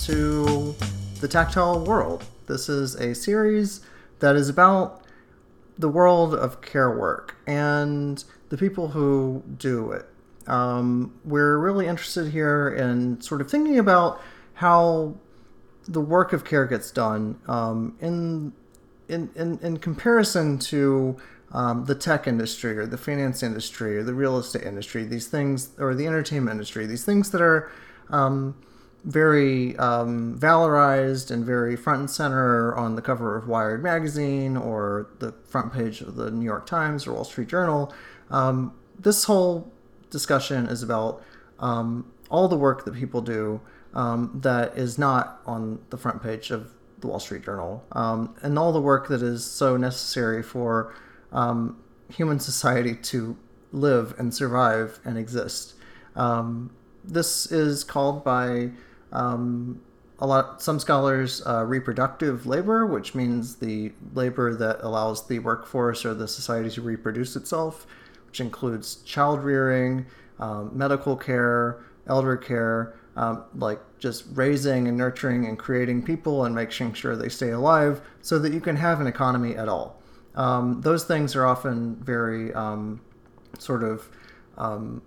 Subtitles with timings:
[0.00, 0.76] to
[1.20, 2.24] the Tactile World.
[2.46, 3.80] This is a series
[4.20, 5.02] that is about
[5.76, 10.06] the world of care work and the people who do it.
[10.46, 14.20] Um, we're really interested here in sort of thinking about
[14.54, 15.16] how
[15.88, 18.52] the work of care gets done um, in,
[19.08, 21.16] in, in, in comparison to
[21.50, 25.70] um, the tech industry or the finance industry or the real estate industry, these things,
[25.76, 27.70] or the entertainment industry, these things that are
[28.10, 28.54] um,
[29.04, 35.08] very um, valorized and very front and center on the cover of Wired magazine or
[35.18, 37.92] the front page of the New York Times or Wall Street Journal.
[38.30, 39.72] Um, this whole
[40.10, 41.22] discussion is about
[41.60, 43.60] um, all the work that people do
[43.94, 48.58] um, that is not on the front page of the Wall Street Journal, um, and
[48.58, 50.94] all the work that is so necessary for
[51.32, 53.36] um, human society to
[53.70, 55.74] live and survive and exist.
[57.04, 58.70] This is called by
[59.12, 59.80] um,
[60.18, 66.04] a lot some scholars uh, reproductive labor, which means the labor that allows the workforce
[66.04, 67.86] or the society to reproduce itself,
[68.26, 70.06] which includes child rearing,
[70.40, 76.54] um, medical care, elder care, um, like just raising and nurturing and creating people and
[76.54, 80.00] making sure they stay alive so that you can have an economy at all.
[80.34, 83.00] Um, those things are often very um,
[83.58, 84.08] sort of
[84.56, 85.02] um,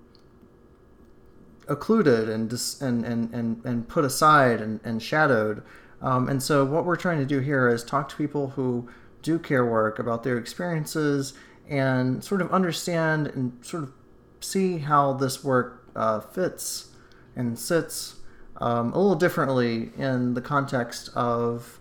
[1.71, 5.63] occluded and, dis- and, and, and, and put aside and, and shadowed.
[6.01, 8.89] Um, and so, what we're trying to do here is talk to people who
[9.21, 11.33] do care work about their experiences
[11.69, 13.93] and sort of understand and sort of
[14.39, 16.89] see how this work uh, fits
[17.35, 18.15] and sits
[18.57, 21.79] um, a little differently in the context of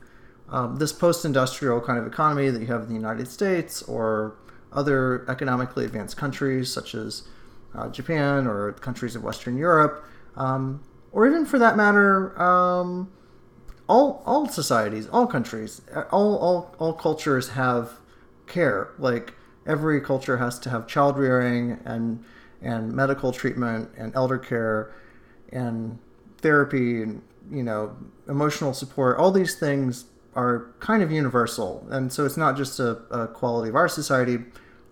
[0.50, 4.36] um, this post industrial kind of economy that you have in the United States or
[4.72, 7.24] other economically advanced countries such as
[7.74, 10.04] uh, Japan or countries of Western Europe,
[10.36, 10.82] um,
[11.12, 13.10] or even for that matter, um,
[13.88, 17.92] all all societies, all countries, all, all all cultures have
[18.46, 18.92] care.
[18.98, 19.34] Like
[19.66, 22.24] every culture has to have child rearing and
[22.62, 24.92] and medical treatment and elder care
[25.52, 25.98] and
[26.38, 27.96] therapy and you know
[28.28, 29.18] emotional support.
[29.18, 30.04] All these things
[30.34, 34.38] are kind of universal, and so it's not just a, a quality of our society.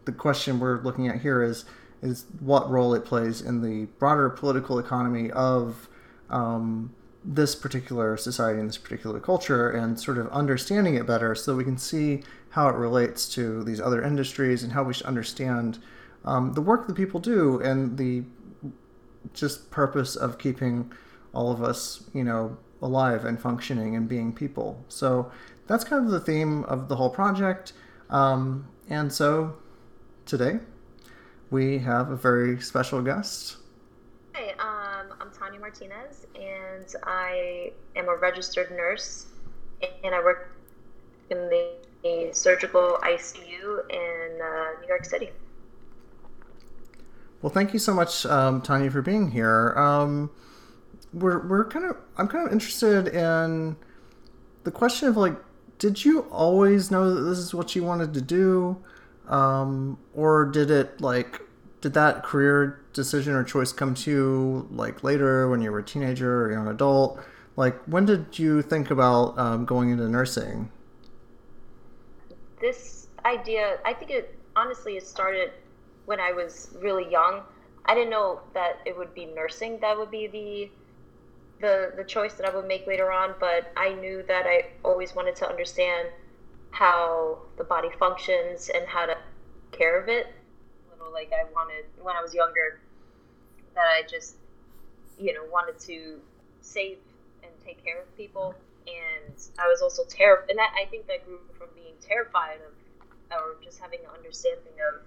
[0.04, 1.64] The question we're looking at here is
[2.02, 5.88] is what role it plays in the broader political economy of
[6.30, 6.94] um,
[7.24, 11.64] this particular society and this particular culture and sort of understanding it better so we
[11.64, 15.78] can see how it relates to these other industries and how we should understand
[16.24, 18.22] um, the work that people do and the
[19.34, 20.90] just purpose of keeping
[21.34, 24.84] all of us, you know, alive and functioning and being people.
[24.88, 25.30] So
[25.66, 27.72] that's kind of the theme of the whole project.
[28.08, 29.56] Um, and so
[30.24, 30.60] today
[31.50, 33.56] we have a very special guest.
[34.34, 39.26] Hi, um, I'm Tanya Martinez, and I am a registered nurse,
[40.04, 40.54] and I work
[41.30, 41.72] in the,
[42.02, 45.30] the surgical ICU in uh, New York City.
[47.40, 49.74] Well, thank you so much, um, Tanya, for being here.
[49.76, 50.30] Um,
[51.14, 53.76] we're we're kind of I'm kind of interested in
[54.64, 55.36] the question of like,
[55.78, 58.82] did you always know that this is what you wanted to do?
[59.28, 61.40] Um, or did it like
[61.80, 65.84] did that career decision or choice come to you like later when you were a
[65.84, 67.20] teenager or young adult?
[67.56, 70.70] Like when did you think about um, going into nursing?
[72.60, 75.52] This idea, I think it honestly it started
[76.06, 77.42] when I was really young.
[77.84, 80.70] I didn't know that it would be nursing that would be the
[81.60, 85.14] the the choice that I would make later on, but I knew that I always
[85.14, 86.08] wanted to understand
[86.70, 89.16] how the body functions and how to
[89.72, 90.26] care of it.
[90.90, 92.80] Little like I wanted when I was younger
[93.74, 94.36] that I just
[95.18, 96.20] you know wanted to
[96.60, 96.98] save
[97.42, 98.54] and take care of people.
[98.86, 102.72] And I was also terrified and that, I think that grew from being terrified of
[103.30, 105.02] or just having an understanding of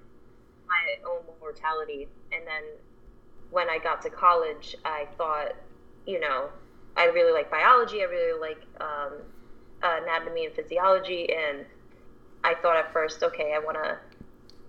[0.67, 2.07] my own mortality.
[2.31, 2.63] And then
[3.49, 5.55] when I got to college I thought
[6.05, 6.49] you know
[6.95, 8.01] I really like biology.
[8.01, 9.13] I really like um,
[9.83, 11.65] anatomy and physiology and
[12.43, 13.97] I thought at first okay I want to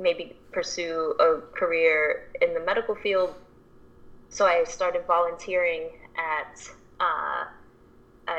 [0.02, 3.34] maybe pursue a career in the medical field.
[4.28, 6.68] So I started volunteering at
[7.00, 7.44] uh,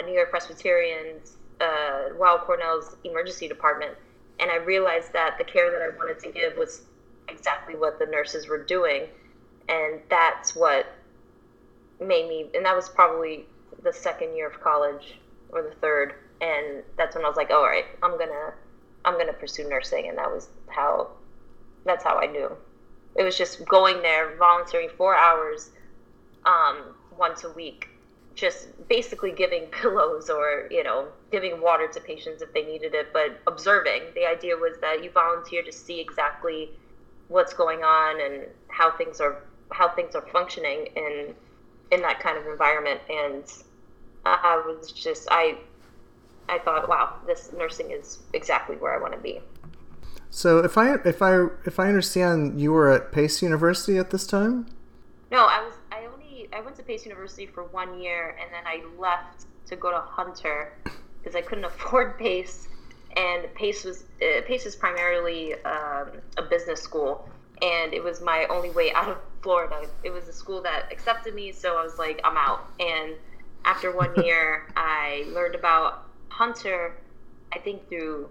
[0.06, 2.10] New York Presbyterian's uh,
[2.46, 3.94] Cornell's emergency department,
[4.40, 6.82] and I realized that the care that I wanted to give was
[7.30, 9.04] exactly what the nurses were doing,
[9.70, 10.88] and that's what
[12.00, 12.50] made me.
[12.54, 13.46] And that was probably
[13.84, 15.20] the second year of college
[15.50, 18.54] or the third, and that's when I was like, "All right, I'm gonna,
[19.06, 21.08] I'm gonna pursue nursing," and that was how
[21.86, 22.58] that's how I knew.
[23.16, 25.72] It was just going there, volunteering four hours
[26.46, 27.90] um, once a week
[28.36, 33.08] just basically giving pillows or you know giving water to patients if they needed it
[33.14, 34.12] but observing.
[34.16, 36.70] The idea was that you volunteer to see exactly
[37.28, 39.38] what's going on and how things are
[39.72, 41.34] how things are functioning in
[41.92, 43.02] in that kind of environment.
[43.10, 43.46] And
[44.26, 45.54] i was just i
[46.50, 49.40] i thought wow this nursing is exactly where i want to be
[50.30, 54.26] so if i if i if i understand you were at pace university at this
[54.26, 54.68] time
[55.32, 58.64] no i was I only I went to Pace University for one year, and then
[58.66, 60.74] I left to go to Hunter
[61.20, 62.68] because I couldn't afford Pace,
[63.16, 67.30] and Pace was uh, Pace is primarily um, a business school,
[67.62, 69.88] and it was my only way out of Florida.
[70.04, 72.72] It was a school that accepted me, so I was like, I'm out.
[72.80, 73.14] And
[73.66, 76.96] after one year, I learned about Hunter.
[77.54, 78.30] I think through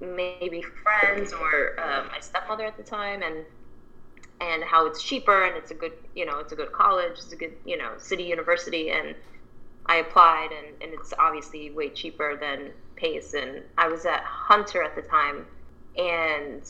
[0.00, 3.44] maybe friends or uh, my stepmother at the time, and
[4.42, 7.32] and how it's cheaper and it's a good you know it's a good college it's
[7.32, 9.14] a good you know city university and
[9.86, 14.82] i applied and, and it's obviously way cheaper than pace and i was at hunter
[14.82, 15.46] at the time
[15.96, 16.62] and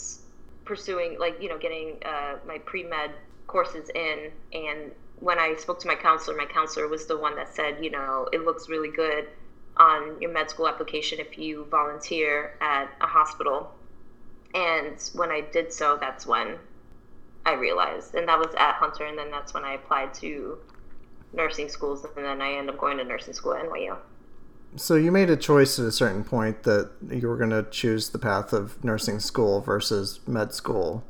[0.65, 3.11] pursuing like you know getting uh, my pre-med
[3.47, 7.49] courses in and when i spoke to my counselor my counselor was the one that
[7.55, 9.27] said you know it looks really good
[9.77, 13.73] on your med school application if you volunteer at a hospital
[14.55, 16.59] and when i did so that's when
[17.45, 20.59] I realized, and that was at Hunter, and then that's when I applied to
[21.33, 23.97] nursing schools, and then I ended up going to nursing school at NYU.
[24.77, 28.11] So you made a choice at a certain point that you were going to choose
[28.11, 31.05] the path of nursing school versus med school.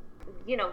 [0.46, 0.72] You know,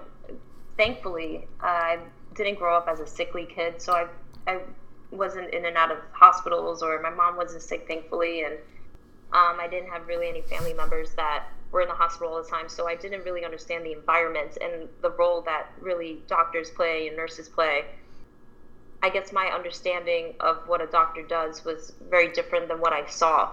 [0.77, 1.99] thankfully, I
[2.35, 4.07] didn't grow up as a sickly kid, so I
[4.47, 4.61] I
[5.11, 8.53] wasn't in and out of hospitals, or my mom wasn't sick, thankfully, and
[9.33, 12.49] um, I didn't have really any family members that were in the hospital all the
[12.49, 17.07] time, so I didn't really understand the environment and the role that really doctors play
[17.07, 17.85] and nurses play.
[19.01, 23.05] I guess my understanding of what a doctor does was very different than what I
[23.05, 23.51] saw,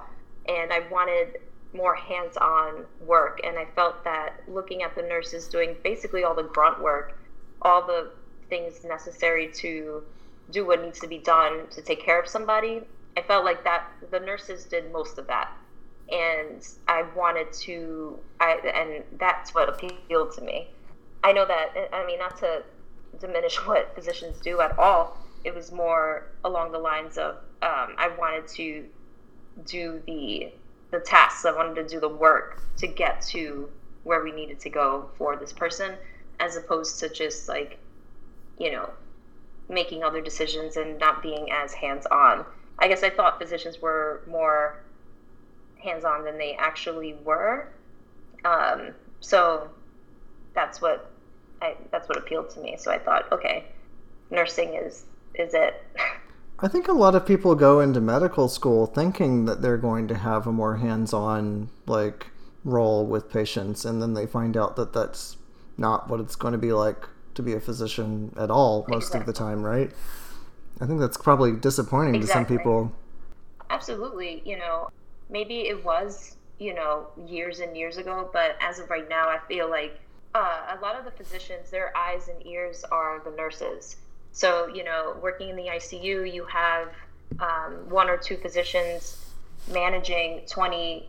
[0.48, 1.38] and I wanted
[1.72, 3.40] more hands on work.
[3.44, 7.18] And I felt that looking at the nurses doing basically all the grunt work,
[7.62, 8.10] all the
[8.48, 10.02] things necessary to
[10.50, 12.82] do what needs to be done to take care of somebody,
[13.16, 15.50] I felt like that the nurses did most of that
[16.10, 20.69] and I wanted to, I, and that's what appealed to me.
[21.25, 22.62] I know that, I mean, not to
[23.20, 28.10] diminish what physicians do at all, it was more along the lines of um, I
[28.19, 28.84] wanted to
[29.64, 30.52] do the
[30.92, 33.69] the tasks, I wanted to do the work to get to
[34.04, 35.94] where we needed to go for this person,
[36.38, 37.78] as opposed to just like,
[38.56, 38.88] you know,
[39.68, 42.44] making other decisions and not being as hands on.
[42.78, 44.82] I guess I thought physicians were more
[45.82, 47.68] hands on than they actually were.
[48.44, 49.68] Um, so
[50.54, 51.10] that's what
[51.62, 52.76] I, that's what appealed to me.
[52.78, 53.64] So I thought, okay,
[54.30, 55.04] nursing is
[55.34, 55.82] is it.
[56.58, 60.14] I think a lot of people go into medical school thinking that they're going to
[60.14, 62.28] have a more hands-on like
[62.64, 65.36] role with patients and then they find out that that's
[65.76, 69.20] not what it's going to be like to be a physician at all most exactly.
[69.20, 69.90] of the time, right?
[70.80, 72.44] I think that's probably disappointing exactly.
[72.44, 72.92] to some people.
[73.70, 74.90] Absolutely, you know,
[75.30, 79.38] maybe it was, you know, years and years ago, but as of right now, I
[79.49, 79.99] feel like
[80.34, 83.96] uh, a lot of the physicians, their eyes and ears are the nurses.
[84.32, 86.88] So, you know, working in the ICU, you have
[87.40, 89.32] um, one or two physicians
[89.72, 91.08] managing 20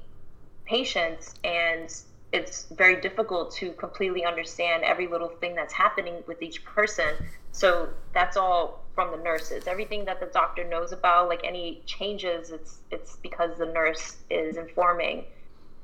[0.65, 1.93] patients, and
[2.31, 7.15] it's very difficult to completely understand every little thing that's happening with each person.
[7.51, 9.67] So that's all from the nurses.
[9.67, 14.57] Everything that the doctor knows about, like any changes, it's it's because the nurse is
[14.57, 15.23] informing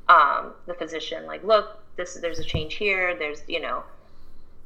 [0.10, 3.18] um, the physician, like, look, this there's a change here.
[3.18, 3.84] There's you know,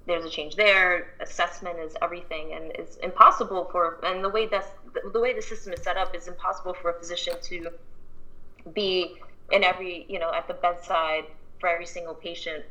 [0.08, 1.14] there's a change there.
[1.20, 4.70] Assessment is everything, and it's impossible for and the way that's
[5.12, 7.70] the way the system is set up is impossible for a physician to
[8.74, 9.18] be
[9.52, 11.26] in every you know at the bedside
[11.60, 12.64] for every single patient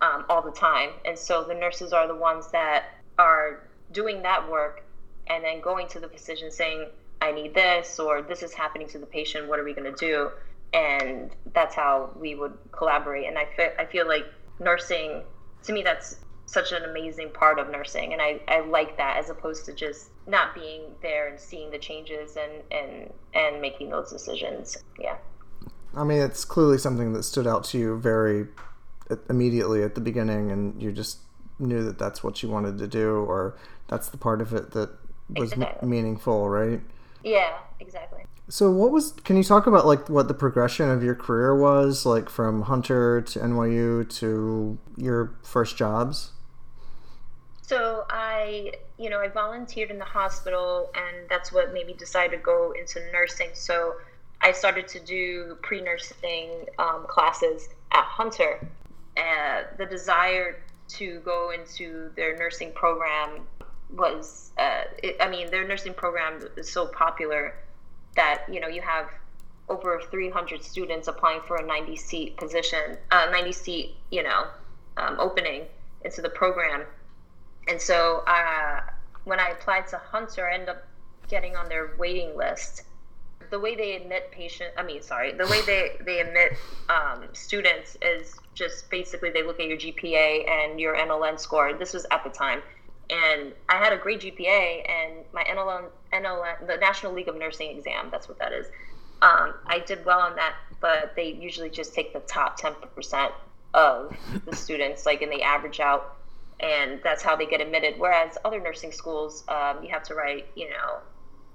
[0.00, 0.90] um, all the time.
[1.04, 2.84] And so the nurses are the ones that
[3.18, 4.84] are doing that work
[5.26, 6.88] and then going to the physician saying,
[7.20, 9.98] I need this, or this is happening to the patient, what are we going to
[9.98, 10.30] do?
[10.74, 13.26] And that's how we would collaborate.
[13.26, 14.26] And I, fe- I feel like
[14.60, 15.22] nursing,
[15.64, 18.12] to me, that's such an amazing part of nursing.
[18.12, 21.78] And I, I like that as opposed to just not being there and seeing the
[21.78, 24.76] changes and, and, and making those decisions.
[25.00, 25.16] Yeah.
[25.96, 28.46] I mean, it's clearly something that stood out to you very
[29.10, 31.18] uh, immediately at the beginning, and you just
[31.58, 33.56] knew that that's what you wanted to do, or
[33.88, 34.90] that's the part of it that
[35.36, 35.78] was exactly.
[35.82, 36.80] m- meaningful, right?
[37.24, 38.24] Yeah, exactly.
[38.48, 39.12] So, what was?
[39.12, 43.22] Can you talk about like what the progression of your career was, like from Hunter
[43.22, 46.32] to NYU to your first jobs?
[47.66, 52.30] So I, you know, I volunteered in the hospital, and that's what made me decide
[52.30, 53.48] to go into nursing.
[53.54, 53.94] So
[54.46, 58.64] I started to do pre-nursing um, classes at Hunter.
[59.76, 60.62] The desire
[60.98, 63.40] to go into their nursing program
[63.90, 67.54] was, uh, it, I mean, their nursing program is so popular
[68.14, 69.10] that you know you have
[69.68, 74.44] over 300 students applying for a 90 seat position, uh, 90 seat, you know,
[74.96, 75.62] um, opening
[76.04, 76.84] into the program.
[77.66, 78.82] And so uh,
[79.24, 80.86] when I applied to Hunter, I ended up
[81.28, 82.84] getting on their waiting list.
[83.50, 86.52] The way they admit patient, I mean, sorry, the way they, they admit
[86.88, 91.72] um, students is just basically they look at your GPA and your NLN score.
[91.74, 92.62] This was at the time.
[93.08, 97.76] And I had a great GPA and my NLN, NLN, the National League of Nursing
[97.76, 98.66] exam, that's what that is.
[99.22, 103.32] Um, I did well on that, but they usually just take the top 10%
[103.74, 106.16] of the students, like, and they average out,
[106.60, 107.94] and that's how they get admitted.
[107.98, 110.98] Whereas other nursing schools, um, you have to write, you know,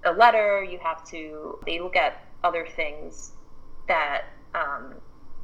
[0.06, 3.34] a letter, you have to, they look at other things
[3.88, 4.24] that,
[4.56, 4.96] um,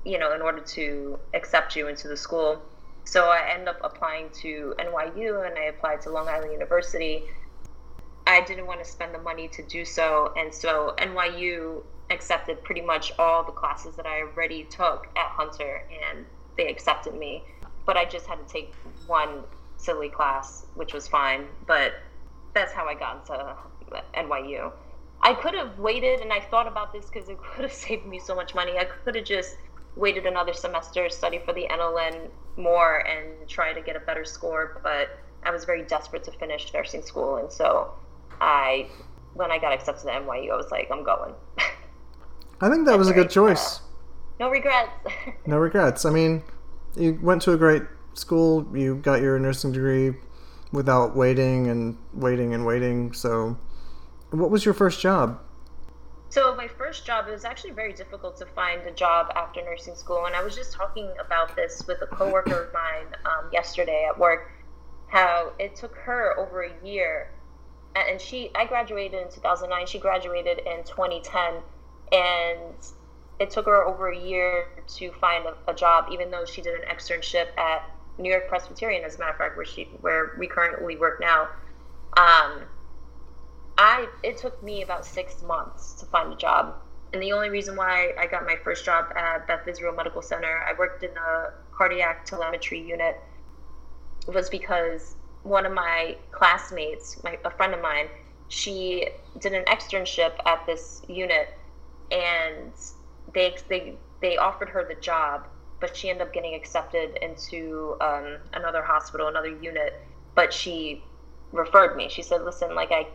[0.03, 2.61] you know, in order to accept you into the school.
[3.03, 7.23] So I end up applying to NYU and I applied to Long Island University.
[8.25, 10.33] I didn't want to spend the money to do so.
[10.35, 15.83] And so NYU accepted pretty much all the classes that I already took at Hunter
[16.09, 16.25] and
[16.57, 17.43] they accepted me.
[17.85, 18.73] But I just had to take
[19.05, 19.43] one
[19.77, 21.45] silly class, which was fine.
[21.65, 21.93] But
[22.53, 23.55] that's how I got into
[24.15, 24.71] NYU.
[25.21, 28.19] I could have waited, and I thought about this because it could have saved me
[28.19, 28.77] so much money.
[28.77, 29.57] I could have just
[29.95, 34.79] waited another semester, study for the NLN more, and try to get a better score.
[34.83, 37.93] But I was very desperate to finish nursing school, and so
[38.39, 38.87] I,
[39.33, 41.33] when I got accepted to NYU, I was like, I'm going.
[42.61, 43.81] I think that was a good choice.
[44.39, 44.91] no regrets.
[45.45, 46.05] no regrets.
[46.05, 46.43] I mean,
[46.95, 48.67] you went to a great school.
[48.75, 50.13] You got your nursing degree
[50.71, 53.13] without waiting and waiting and waiting.
[53.13, 53.57] So,
[54.31, 55.39] what was your first job?
[56.29, 59.95] So my first job, it was actually very difficult to find a job after nursing
[59.95, 64.05] school, and I was just talking about this with a coworker of mine um, yesterday
[64.09, 64.51] at work.
[65.07, 67.31] How it took her over a year,
[67.95, 69.87] and she I graduated in 2009.
[69.87, 71.61] She graduated in 2010,
[72.11, 72.75] and
[73.39, 76.75] it took her over a year to find a, a job, even though she did
[76.75, 80.47] an externship at New York Presbyterian, as a matter of fact, where she where we
[80.47, 81.47] currently work now.
[82.17, 82.63] Um,
[83.77, 86.75] I it took me about six months to find a job,
[87.13, 90.63] and the only reason why I got my first job at Beth Israel Medical Center,
[90.67, 93.17] I worked in the cardiac telemetry unit,
[94.27, 98.07] was because one of my classmates, my, a friend of mine,
[98.47, 99.07] she
[99.39, 101.49] did an externship at this unit,
[102.11, 102.73] and
[103.33, 105.47] they they they offered her the job,
[105.79, 109.93] but she ended up getting accepted into um, another hospital, another unit.
[110.33, 111.03] But she
[111.51, 112.09] referred me.
[112.09, 113.07] She said, "Listen, like I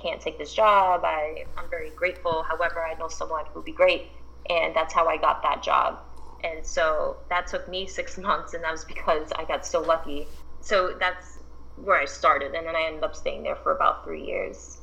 [0.00, 1.02] can't take this job.
[1.04, 2.42] I, I'm very grateful.
[2.42, 4.08] However, I know someone who would be great.
[4.48, 5.98] And that's how I got that job.
[6.44, 10.26] And so that took me six months, and that was because I got so lucky.
[10.60, 11.38] So that's
[11.76, 12.54] where I started.
[12.54, 14.78] And then I ended up staying there for about three years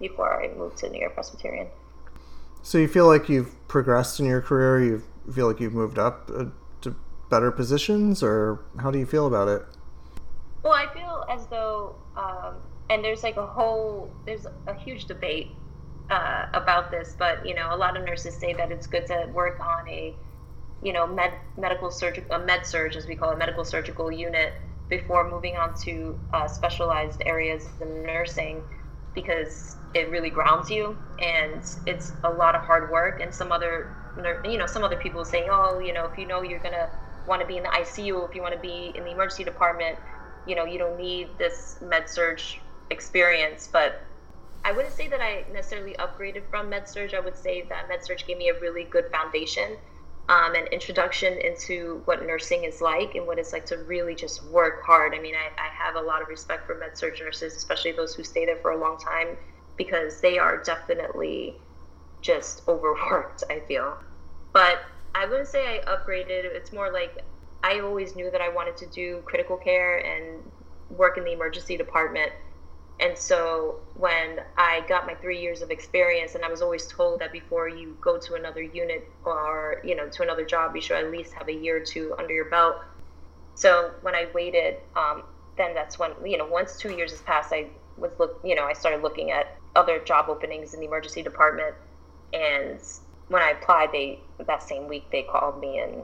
[0.00, 1.68] before I moved to New York Presbyterian.
[2.62, 4.82] So you feel like you've progressed in your career?
[4.84, 6.46] You feel like you've moved up uh,
[6.82, 6.96] to
[7.28, 9.62] better positions, or how do you feel about it?
[10.62, 12.54] Well, I feel as though um,
[12.92, 15.48] and there's like a whole there's a huge debate
[16.10, 19.26] uh, about this but you know a lot of nurses say that it's good to
[19.32, 20.14] work on a
[20.82, 24.52] you know med medical surgical a med surg as we call it medical surgical unit
[24.90, 28.62] before moving on to uh, specialized areas in nursing
[29.14, 33.20] because it really grounds you and it's a lot of hard work.
[33.20, 33.92] And some other
[34.44, 36.88] you know some other people saying oh you know if you know you're gonna
[37.26, 39.96] want to be in the ICU if you want to be in the emergency department
[40.44, 42.38] you know you don't need this med surg
[42.92, 44.00] experience, but
[44.64, 47.14] I wouldn't say that I necessarily upgraded from MedSurg.
[47.14, 49.76] I would say that MedSurg gave me a really good foundation,
[50.28, 54.44] um, an introduction into what nursing is like and what it's like to really just
[54.46, 55.14] work hard.
[55.14, 58.22] I mean, I, I have a lot of respect for MedSurg nurses, especially those who
[58.22, 59.36] stay there for a long time,
[59.76, 61.56] because they are definitely
[62.20, 63.96] just overworked, I feel.
[64.52, 64.78] But
[65.14, 66.44] I wouldn't say I upgraded.
[66.44, 67.18] It's more like
[67.64, 70.40] I always knew that I wanted to do critical care and
[70.88, 72.30] work in the emergency department
[73.02, 77.18] and so when I got my three years of experience, and I was always told
[77.20, 80.96] that before you go to another unit or you know to another job, you should
[80.96, 82.76] at least have a year or two under your belt.
[83.56, 85.24] So when I waited, um,
[85.58, 88.64] then that's when you know once two years has passed, I was look you know
[88.64, 91.74] I started looking at other job openings in the emergency department,
[92.32, 92.80] and
[93.26, 96.02] when I applied, they that same week they called me, and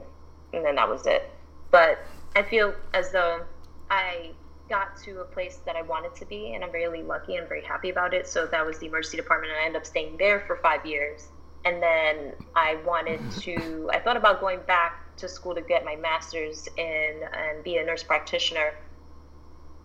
[0.51, 1.31] and then that was it.
[1.71, 1.99] But
[2.35, 3.45] I feel as though
[3.89, 4.31] I
[4.69, 7.63] got to a place that I wanted to be, and I'm really lucky and very
[7.63, 8.27] happy about it.
[8.27, 11.27] So that was the emergency department, and I ended up staying there for five years.
[11.65, 13.39] And then I wanted mm-hmm.
[13.41, 17.77] to, I thought about going back to school to get my master's in and be
[17.77, 18.73] a nurse practitioner,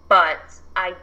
[0.09, 0.39] but
[0.77, 0.95] I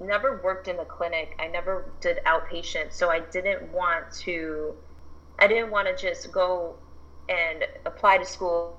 [0.00, 1.36] never worked in a clinic.
[1.38, 4.74] I never did outpatient, so I didn't want to.
[5.38, 6.76] I didn't want to just go
[7.28, 8.78] and apply to school,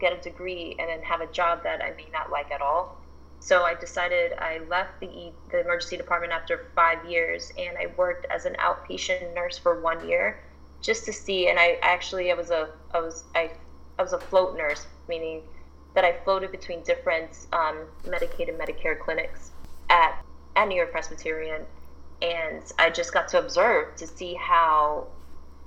[0.00, 3.00] get a degree, and then have a job that I may not like at all.
[3.44, 8.24] So I decided I left the the emergency department after five years, and I worked
[8.30, 10.40] as an outpatient nurse for one year,
[10.80, 11.48] just to see.
[11.48, 13.50] And I actually I was a I was I
[13.98, 15.42] I was a float nurse, meaning
[15.94, 19.50] that I floated between different um, Medicaid and Medicare clinics
[19.90, 20.24] at
[20.56, 21.66] at New York Presbyterian,
[22.22, 25.08] and I just got to observe to see how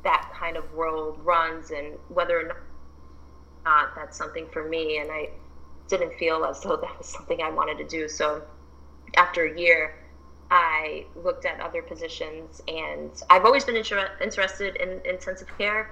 [0.04, 2.54] that kind of world runs and whether or
[3.66, 4.98] not that's something for me.
[4.98, 5.30] And I
[5.88, 8.08] didn't feel as though that was something I wanted to do.
[8.08, 8.42] So
[9.16, 9.96] after a year,
[10.50, 15.92] I looked at other positions, and I've always been inter- interested in intensive care,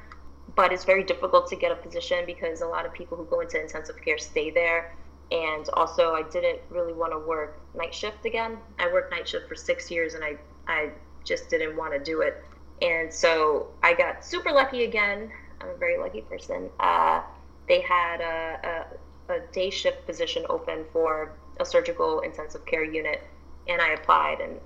[0.56, 3.42] but it's very difficult to get a position because a lot of people who go
[3.42, 4.94] into intensive care stay there.
[5.32, 8.58] And also, I didn't really want to work night shift again.
[8.78, 10.38] I worked night shift for six years, and I
[10.68, 10.92] I
[11.24, 12.42] just didn't want to do it.
[12.82, 15.32] And so I got super lucky again.
[15.62, 16.70] I'm a very lucky person.
[16.80, 17.22] Uh,
[17.68, 18.86] they had a,
[19.30, 23.22] a, day shift position open for a surgical intensive care unit,
[23.68, 24.60] and I applied, and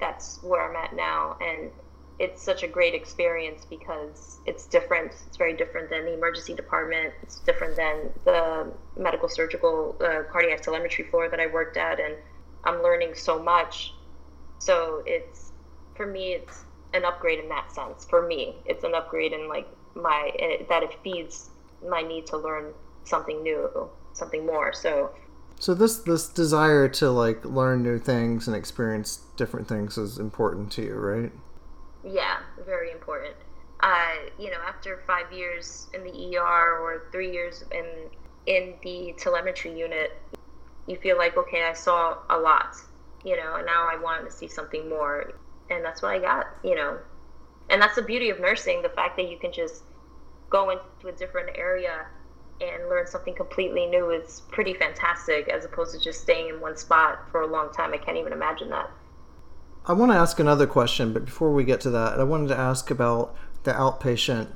[0.00, 1.36] that's where I'm at now.
[1.40, 1.70] And
[2.18, 5.12] it's such a great experience because it's different.
[5.26, 7.12] It's very different than the emergency department.
[7.22, 12.14] It's different than the medical surgical uh, cardiac telemetry floor that I worked at, and
[12.64, 13.94] I'm learning so much.
[14.58, 15.52] So it's
[15.94, 18.04] for me, it's an upgrade in that sense.
[18.04, 21.50] For me, it's an upgrade in like my it, that it feeds
[21.86, 22.72] my need to learn
[23.04, 24.72] something new, something more.
[24.72, 25.10] So
[25.58, 30.72] so this this desire to like learn new things and experience different things is important
[30.72, 31.32] to you, right?
[32.04, 33.34] Yeah, very important.
[33.80, 37.86] Uh, you know, after five years in the ER or three years in
[38.46, 40.18] in the telemetry unit,
[40.86, 42.76] you feel like okay, I saw a lot,
[43.24, 45.32] you know, and now I want to see something more,
[45.70, 46.98] and that's what I got, you know,
[47.70, 49.84] and that's the beauty of nursing, the fact that you can just
[50.50, 52.06] go into a different area
[52.60, 56.76] and learn something completely new is pretty fantastic as opposed to just staying in one
[56.76, 57.92] spot for a long time.
[57.92, 58.90] I can't even imagine that.
[59.86, 62.58] I want to ask another question, but before we get to that, I wanted to
[62.58, 64.48] ask about the outpatient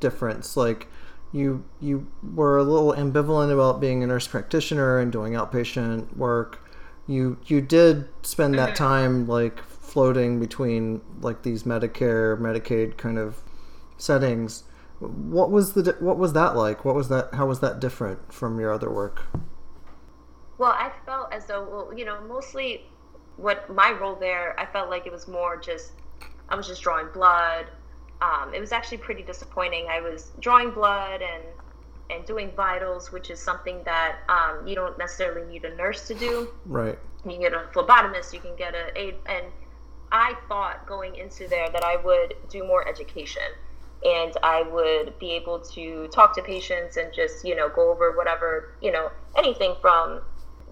[0.00, 0.56] difference.
[0.56, 0.88] Like,
[1.34, 6.68] you you were a little ambivalent about being a nurse practitioner and doing outpatient work.
[7.06, 8.84] You you did spend that mm-hmm.
[8.84, 13.42] time like floating between like these Medicare, Medicaid kind of
[13.98, 14.64] settings.
[15.08, 16.84] What was the what was that like?
[16.84, 17.34] What was that?
[17.34, 19.26] How was that different from your other work?
[20.58, 22.86] Well, I felt as though well, you know, mostly
[23.36, 25.92] what my role there, I felt like it was more just
[26.48, 27.66] I was just drawing blood.
[28.22, 29.86] Um, it was actually pretty disappointing.
[29.90, 31.42] I was drawing blood and
[32.10, 36.14] and doing vitals, which is something that um, you don't necessarily need a nurse to
[36.14, 36.52] do.
[36.66, 36.98] Right.
[37.24, 38.32] You can get a phlebotomist.
[38.32, 39.14] You can get a aid.
[39.26, 39.46] And
[40.12, 43.42] I thought going into there that I would do more education,
[44.04, 48.16] and I would be able to talk to patients and just you know go over
[48.16, 50.22] whatever you know anything from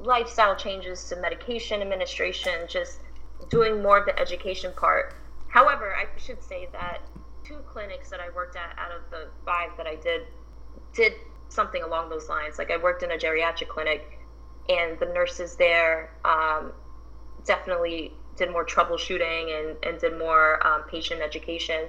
[0.04, 3.00] lifestyle changes to medication administration, just
[3.48, 5.14] doing more of the education part.
[5.48, 7.02] However, I should say that
[7.44, 10.22] two clinics that I worked at out of the five that I did
[10.94, 11.12] did
[11.48, 12.58] something along those lines.
[12.58, 14.18] Like I worked in a geriatric clinic,
[14.68, 16.72] and the nurses there um,
[17.44, 21.86] definitely did more troubleshooting and, and did more um, patient education.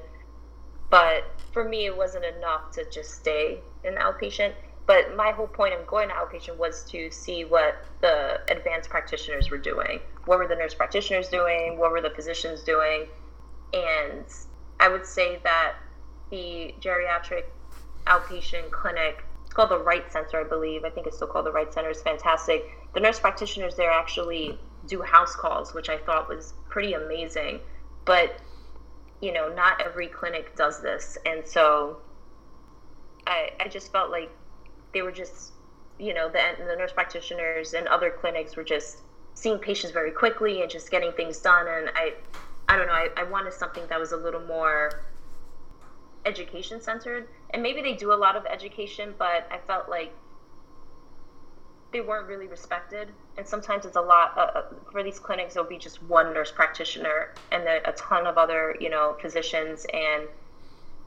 [0.90, 4.54] But for me, it wasn't enough to just stay in outpatient.
[4.86, 9.50] But my whole point of going to outpatient was to see what the advanced practitioners
[9.50, 10.02] were doing.
[10.26, 11.78] What were the nurse practitioners doing?
[11.78, 13.08] What were the physicians doing?
[13.74, 14.26] And
[14.80, 15.76] I would say that
[16.30, 17.46] the geriatric
[18.08, 20.84] outpatient clinic, it's called the Wright Center, I believe.
[20.84, 22.66] I think it's still called the Wright Center, is fantastic.
[22.94, 27.62] The nurse practitioners there actually do house calls, which I thought was pretty amazing.
[28.04, 28.36] But,
[29.24, 31.18] you know, not every clinic does this.
[31.26, 31.98] And so
[33.26, 34.30] I, I just felt like
[34.94, 35.54] they were just,
[35.98, 39.00] you know, the, the nurse practitioners and other clinics were just
[39.34, 41.68] seeing patients very quickly and just getting things done.
[41.70, 42.16] And I,
[42.68, 45.06] I don't know, I, I wanted something that was a little more
[46.26, 47.30] education centered.
[47.52, 50.12] And maybe they do a lot of education, but I felt like
[51.94, 53.10] they weren't really respected.
[53.38, 55.54] And sometimes it's a lot uh, uh for these clinics.
[55.54, 59.86] There'll be just one nurse practitioner and then a ton of other, you know, physicians,
[59.94, 60.28] and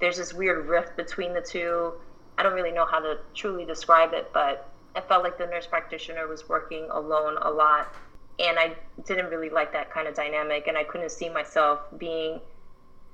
[0.01, 1.93] there's this weird rift between the two.
[2.39, 5.67] I don't really know how to truly describe it, but I felt like the nurse
[5.67, 7.93] practitioner was working alone a lot.
[8.39, 8.75] And I
[9.07, 10.67] didn't really like that kind of dynamic.
[10.67, 12.41] And I couldn't see myself being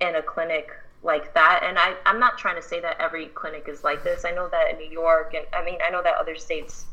[0.00, 0.70] in a clinic
[1.04, 1.62] like that.
[1.62, 4.24] And I, I'm not trying to say that every clinic is like this.
[4.24, 6.86] I know that in New York, and I mean, I know that other states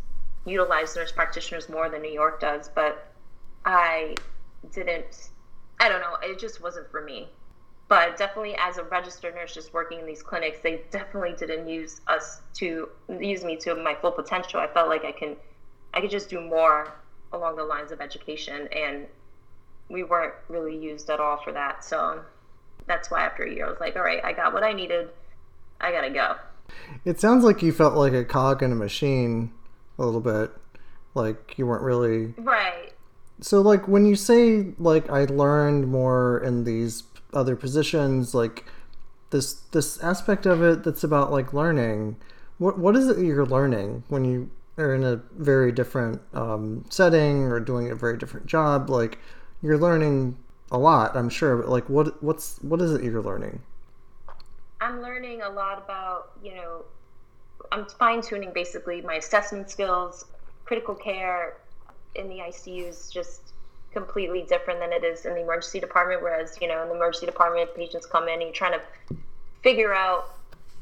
[0.49, 3.11] utilize nurse practitioners more than New York does, but
[3.65, 4.15] I
[4.73, 5.29] didn't,
[5.79, 7.29] I don't know, it just wasn't for me.
[7.87, 12.01] But definitely, as a registered nurse just working in these clinics, they definitely didn't use
[12.07, 14.59] us to use me to my full potential.
[14.59, 15.35] I felt like I can,
[15.93, 16.93] I could just do more
[17.33, 19.07] along the lines of education, and
[19.89, 21.83] we weren't really used at all for that.
[21.83, 22.21] So
[22.85, 25.09] that's why after a year, I was like, all right, I got what I needed.
[25.81, 26.35] I gotta go.
[27.05, 29.51] It sounds like you felt like a cog in a machine
[29.99, 30.51] a little bit.
[31.13, 32.33] Like you weren't really.
[32.37, 32.93] Right.
[33.41, 38.65] So, like, when you say, like, I learned more in these other positions, like,
[39.29, 42.17] this this aspect of it that's about like learning
[42.57, 47.43] what what is it you're learning when you are in a very different um, setting
[47.43, 49.19] or doing a very different job like
[49.61, 50.35] you're learning
[50.71, 51.57] a lot, I'm sure.
[51.57, 53.61] But like, what what's what is it you're learning?
[54.81, 56.85] I'm learning a lot about you know,
[57.71, 60.25] I'm fine tuning basically my assessment skills.
[60.65, 61.57] Critical care
[62.15, 63.41] in the ICU is just
[63.91, 66.21] completely different than it is in the emergency department.
[66.21, 69.15] Whereas you know, in the emergency department, patients come in and you're trying to
[69.63, 70.31] figure out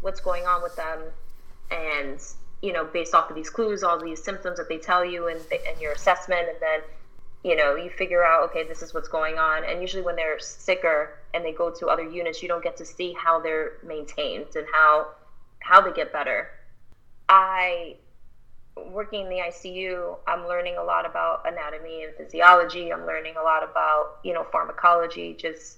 [0.02, 1.00] what's going on with them,
[1.72, 2.20] and
[2.62, 5.40] you know, based off of these clues, all these symptoms that they tell you, and,
[5.52, 6.82] and your assessment, and then
[7.44, 9.64] you know, you figure out, okay, this is what's going on.
[9.64, 12.86] And usually when they're sicker and they go to other units, you don't get to
[12.86, 15.08] see how they're maintained and how
[15.60, 16.50] how they get better.
[17.30, 17.96] I
[18.76, 22.94] working in the ICU, I'm learning a lot about anatomy and physiology.
[22.94, 25.78] I'm learning a lot about, you know, pharmacology just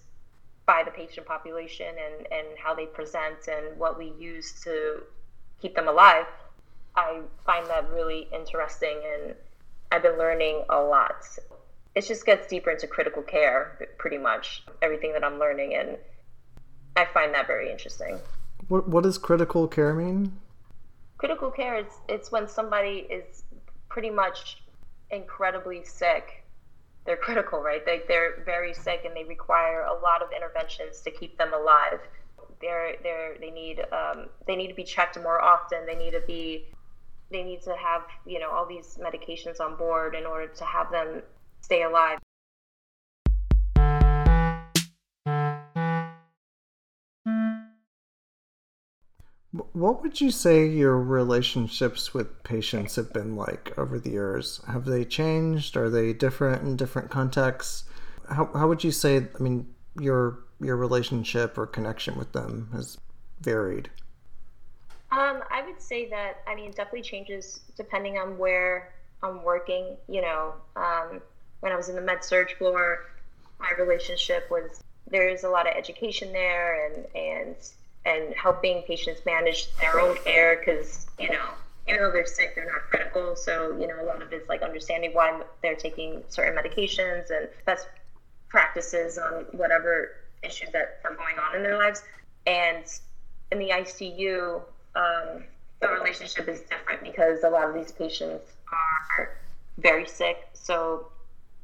[0.65, 5.03] by the patient population and, and how they present and what we use to
[5.61, 6.25] keep them alive.
[6.95, 9.33] I find that really interesting and
[9.91, 11.23] I've been learning a lot
[11.95, 15.97] it just gets deeper into critical care, pretty much everything that I'm learning, and
[16.95, 18.19] I find that very interesting.
[18.67, 20.33] What What does critical care mean?
[21.19, 23.43] Critical care is it's when somebody is
[23.89, 24.63] pretty much
[25.11, 26.45] incredibly sick.
[27.05, 27.85] They're critical, right?
[27.85, 31.99] They they're very sick and they require a lot of interventions to keep them alive.
[32.61, 35.85] They're they're they need um, they need to be checked more often.
[35.85, 36.67] They need to be
[37.31, 40.89] they need to have you know all these medications on board in order to have
[40.89, 41.21] them
[41.61, 42.19] stay alive.
[49.73, 54.61] What would you say your relationships with patients have been like over the years?
[54.67, 55.75] Have they changed?
[55.77, 57.85] Are they different in different contexts?
[58.29, 59.67] How, how would you say, I mean,
[59.99, 62.97] your your relationship or connection with them has
[63.41, 63.89] varied?
[65.11, 68.93] Um, I would say that, I mean, it definitely changes depending on where
[69.23, 69.95] I'm working.
[70.07, 71.21] You know, um,
[71.61, 73.05] when I was in the med surg floor,
[73.59, 77.55] my relationship was there is a lot of education there and and
[78.09, 81.49] and helping patients manage their own care because you know
[81.87, 83.35] even though they're sick they're not critical.
[83.35, 87.47] So you know a lot of it's like understanding why they're taking certain medications and
[87.65, 87.87] best
[88.49, 90.11] practices on whatever
[90.43, 92.03] issues that are going on in their lives.
[92.47, 92.83] And
[93.51, 94.61] in the icu
[94.95, 95.43] um,
[95.79, 99.37] the relationship is different because a lot of these patients are
[99.77, 100.47] very sick.
[100.53, 101.07] So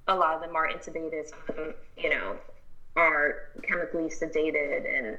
[0.07, 2.37] a lot of them are intubated, some of them, you know,
[2.95, 5.17] are chemically sedated and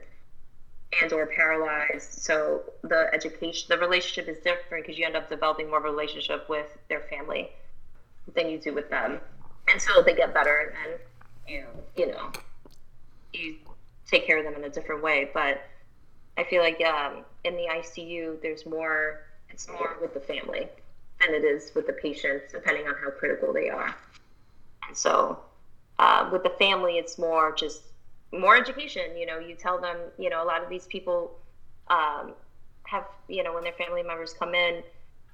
[1.02, 2.22] and or paralyzed.
[2.22, 5.90] So the education, the relationship is different because you end up developing more of a
[5.90, 7.50] relationship with their family
[8.34, 9.20] than you do with them
[9.68, 10.98] and so they get better, and then
[11.46, 11.64] you
[11.96, 12.30] you know
[13.32, 13.56] you
[14.10, 15.30] take care of them in a different way.
[15.32, 15.62] But
[16.36, 19.22] I feel like um, in the ICU, there's more.
[19.50, 20.68] It's more with the family
[21.20, 23.94] than it is with the patients, depending on how critical they are.
[24.86, 25.38] And so
[25.98, 27.82] uh, with the family, it's more just
[28.32, 29.16] more education.
[29.16, 31.38] You know, you tell them, you know, a lot of these people
[31.88, 32.32] um,
[32.84, 34.82] have, you know, when their family members come in,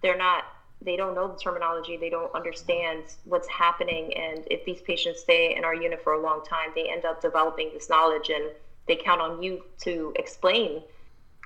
[0.02, 0.44] they're not,
[0.80, 4.12] they don't know the terminology, they don't understand what's happening.
[4.16, 7.22] And if these patients stay in our unit for a long time, they end up
[7.22, 8.50] developing this knowledge and
[8.88, 10.82] they count on you to explain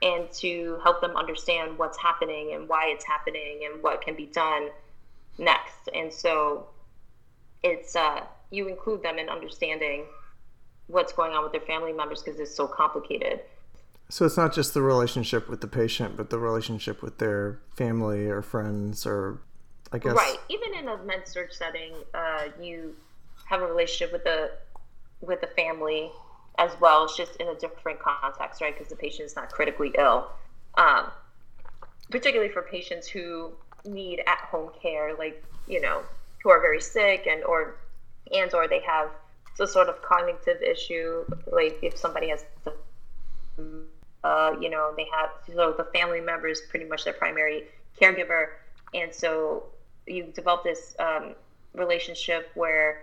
[0.02, 4.26] and to help them understand what's happening and why it's happening and what can be
[4.26, 4.68] done
[5.38, 5.88] next.
[5.94, 6.66] And so
[7.62, 10.04] it's uh, you include them in understanding
[10.88, 13.40] what's going on with their family members because it's so complicated.
[14.08, 18.26] So it's not just the relationship with the patient, but the relationship with their family
[18.26, 19.40] or friends, or
[19.92, 20.38] I guess right.
[20.48, 22.94] Even in a med surg setting, uh, you
[23.46, 24.52] have a relationship with the
[25.20, 26.10] with the family
[26.58, 27.04] as well.
[27.04, 28.72] It's just in a different context, right?
[28.72, 30.30] Because the patient is not critically ill.
[30.76, 31.10] Um,
[32.10, 33.52] particularly for patients who
[33.84, 36.02] need at home care, like you know,
[36.42, 37.76] who are very sick and or
[38.32, 39.10] and or they have
[39.56, 42.44] some sort of cognitive issue, like if somebody has,
[44.24, 47.64] uh, you know, they have so the family member is pretty much their primary
[48.00, 48.48] caregiver,
[48.94, 49.64] and so
[50.06, 51.34] you develop this um,
[51.74, 53.02] relationship where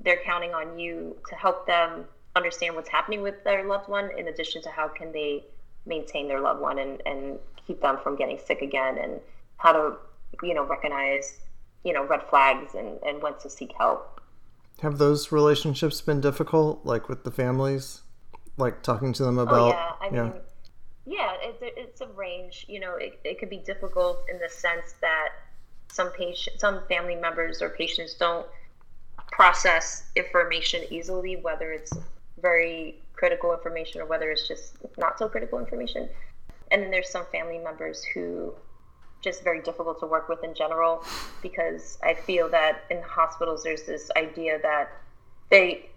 [0.00, 2.04] they're counting on you to help them
[2.36, 5.44] understand what's happening with their loved one in addition to how can they
[5.86, 9.20] maintain their loved one and, and keep them from getting sick again and
[9.58, 9.96] how to
[10.42, 11.38] you know recognize
[11.84, 14.13] you know red flags and, and when to seek help
[14.82, 18.02] have those relationships been difficult like with the families
[18.56, 20.32] like talking to them oh, about oh, yeah i mean
[21.06, 24.48] yeah it's a, it's a range you know it, it could be difficult in the
[24.48, 25.28] sense that
[25.88, 28.46] some patient some family members or patients don't
[29.30, 31.92] process information easily whether it's
[32.40, 36.08] very critical information or whether it's just not so critical information.
[36.70, 38.54] And then there's some family members who
[39.24, 41.02] just very difficult to work with in general
[41.42, 44.92] because I feel that in hospitals there's this idea that
[45.50, 45.88] they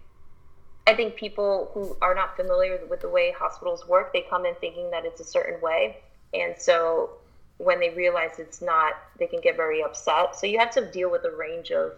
[0.86, 4.54] I think people who are not familiar with the way hospitals work, they come in
[4.54, 5.98] thinking that it's a certain way.
[6.32, 7.10] And so
[7.58, 10.34] when they realize it's not, they can get very upset.
[10.34, 11.92] So you have to deal with a range of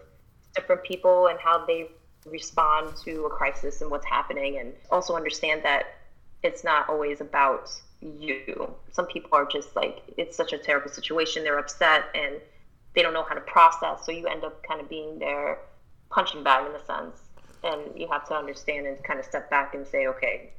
[0.55, 1.89] different people and how they
[2.25, 5.95] respond to a crisis and what's happening and also understand that
[6.43, 8.73] it's not always about you.
[8.91, 12.35] Some people are just like, it's such a terrible situation, they're upset and
[12.95, 14.05] they don't know how to process.
[14.05, 15.59] So you end up kind of being their
[16.09, 17.17] punching bag in a sense.
[17.63, 20.49] And you have to understand and kind of step back and say, okay,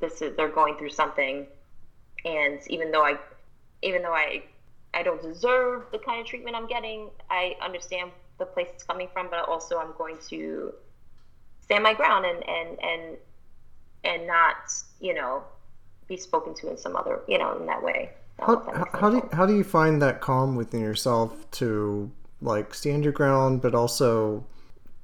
[0.00, 1.46] this is they're going through something
[2.26, 3.18] and even though I
[3.82, 4.42] even though I
[4.92, 9.08] I don't deserve the kind of treatment I'm getting, I understand the place it's coming
[9.12, 10.74] from, but also I'm going to
[11.60, 13.16] stand my ground and and and
[14.04, 14.56] and not
[15.00, 15.42] you know
[16.08, 18.10] be spoken to in some other you know in that way.
[18.38, 22.10] How, how, how do you, how do you find that calm within yourself to
[22.42, 24.44] like stand your ground, but also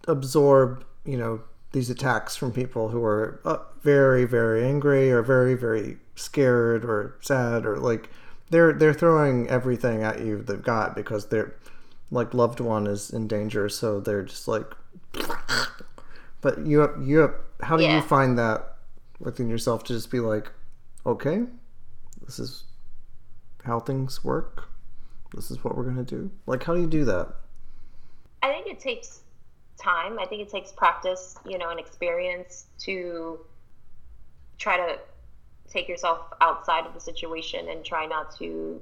[0.06, 1.40] absorb you know
[1.72, 7.16] these attacks from people who are uh, very very angry or very very scared or
[7.22, 8.10] sad or like
[8.50, 11.54] they're they're throwing everything at you they've got because they're
[12.12, 14.66] like loved one is in danger, so they're just like.
[16.42, 17.96] But you you how do yeah.
[17.96, 18.76] you find that
[19.18, 20.50] within yourself to just be like,
[21.06, 21.42] okay,
[22.24, 22.64] this is
[23.64, 24.68] how things work.
[25.34, 26.30] This is what we're gonna do.
[26.46, 27.28] Like, how do you do that?
[28.42, 29.20] I think it takes
[29.80, 30.18] time.
[30.18, 33.40] I think it takes practice, you know, and experience to
[34.58, 34.98] try to
[35.68, 38.80] take yourself outside of the situation and try not to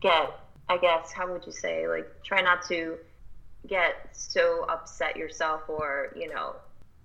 [0.00, 0.30] get
[0.68, 2.96] I guess, how would you say, like, try not to
[3.66, 6.54] get so upset yourself or, you know,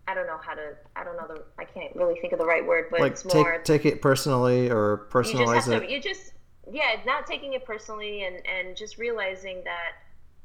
[0.08, 2.46] I don't know how to, I don't know the, I can't really think of the
[2.46, 3.58] right word, but like it's more.
[3.58, 5.80] Take, take it personally or personalize you it.
[5.82, 6.32] To, you just,
[6.72, 9.96] yeah, not taking it personally and, and just realizing that,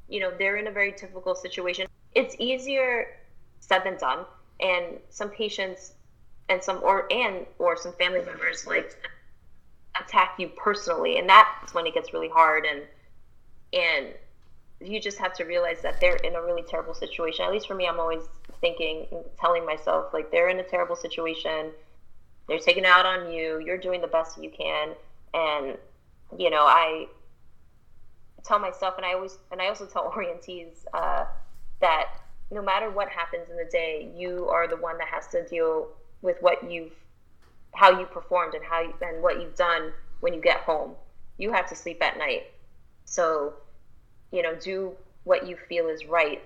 [0.09, 1.87] you know, they're in a very difficult situation.
[2.15, 3.07] It's easier
[3.61, 4.25] said than done.
[4.61, 5.93] And some patients
[6.49, 8.97] and some, or, and, or some family members like
[10.01, 11.19] attack you personally.
[11.19, 12.65] And that's when it gets really hard.
[12.67, 12.83] And,
[13.73, 14.09] and
[14.81, 17.45] you just have to realize that they're in a really terrible situation.
[17.45, 18.23] At least for me, I'm always
[18.63, 21.71] thinking, and telling myself, like, they're in a terrible situation.
[22.49, 23.61] They're taking out on you.
[23.65, 24.95] You're doing the best you can.
[25.35, 25.77] And,
[26.39, 27.09] you know, I
[28.43, 31.27] tell myself, and I always, and I also tell orientees uh,
[31.83, 32.07] that
[32.51, 35.89] no matter what happens in the day, you are the one that has to deal
[36.23, 36.95] with what you've,
[37.75, 40.93] how you performed and how you, and what you've done when you get home.
[41.37, 42.45] You have to sleep at night.
[43.05, 43.55] So
[44.33, 44.93] you know, do
[45.25, 46.43] what you feel is right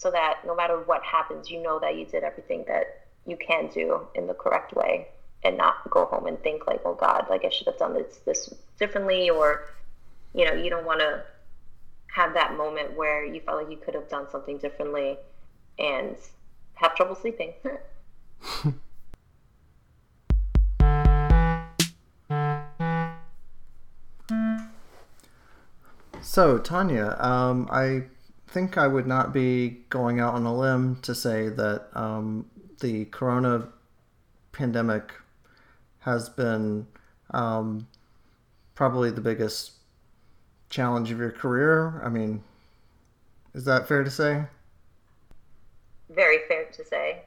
[0.00, 3.68] so that no matter what happens, you know that you did everything that you can
[3.68, 5.06] do in the correct way
[5.44, 8.16] and not go home and think like, oh God, like I should have done this
[8.24, 9.66] this differently or
[10.32, 11.22] you know, you don't want to
[12.06, 15.18] have that moment where you felt like you could have done something differently
[15.78, 16.16] and
[16.76, 17.52] have trouble sleeping.
[26.22, 28.04] So, Tanya, um, I
[28.50, 32.46] think I would not be going out on a limb to say that um,
[32.80, 33.68] the corona
[34.52, 35.12] pandemic
[36.00, 36.86] has been
[37.30, 37.86] um,
[38.74, 39.72] probably the biggest
[40.68, 42.02] challenge of your career.
[42.04, 42.42] I mean,
[43.54, 44.44] is that fair to say?
[46.08, 47.22] Very fair to say.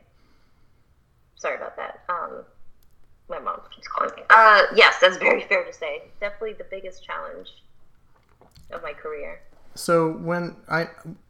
[1.36, 2.04] Sorry about that.
[2.10, 2.44] Um,
[3.30, 4.24] my mom keeps calling me.
[4.30, 6.04] Uh, yes, that's very fair to say.
[6.20, 7.50] Definitely the biggest challenge
[8.72, 9.40] of my career.
[9.76, 10.88] So when I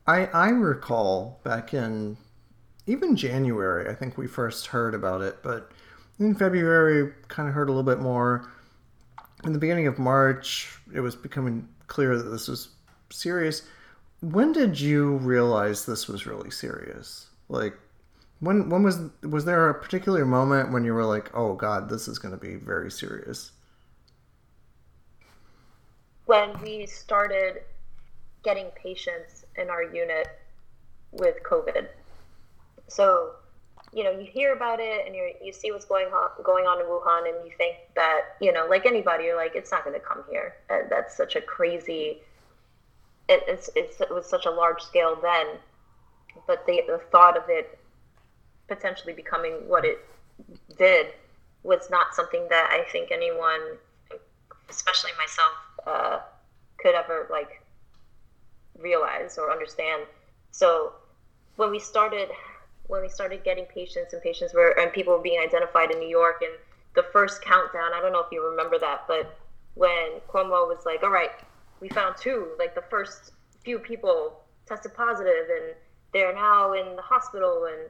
[0.07, 2.17] I I recall back in
[2.87, 5.71] even January, I think we first heard about it, but
[6.19, 8.51] in February kind of heard a little bit more.
[9.45, 12.69] In the beginning of March, it was becoming clear that this was
[13.09, 13.63] serious.
[14.21, 17.27] When did you realize this was really serious?
[17.49, 17.77] Like,
[18.39, 22.07] when when was was there a particular moment when you were like, "Oh God, this
[22.07, 23.51] is going to be very serious"?
[26.25, 27.63] When we started
[28.43, 30.27] getting patients in our unit
[31.11, 31.87] with COVID,
[32.87, 33.31] so
[33.93, 36.79] you know you hear about it and you you see what's going on going on
[36.79, 39.99] in Wuhan, and you think that you know, like anybody, you're like, it's not going
[39.99, 40.55] to come here.
[40.69, 42.19] And that's such a crazy.
[43.29, 45.45] It, it's, it's it was such a large scale then,
[46.45, 47.79] but the the thought of it
[48.67, 49.99] potentially becoming what it
[50.77, 51.07] did
[51.63, 53.61] was not something that I think anyone,
[54.69, 55.53] especially myself,
[55.87, 56.19] uh,
[56.77, 57.61] could ever like
[58.79, 60.03] realize or understand.
[60.51, 60.93] So
[61.55, 62.29] when we started
[62.87, 66.09] when we started getting patients and patients were and people were being identified in New
[66.09, 66.51] York and
[66.95, 69.35] the first countdown, I don't know if you remember that, but
[69.75, 71.31] when Cuomo was like, All right,
[71.79, 73.31] we found two, like the first
[73.63, 75.75] few people tested positive and
[76.13, 77.89] they're now in the hospital and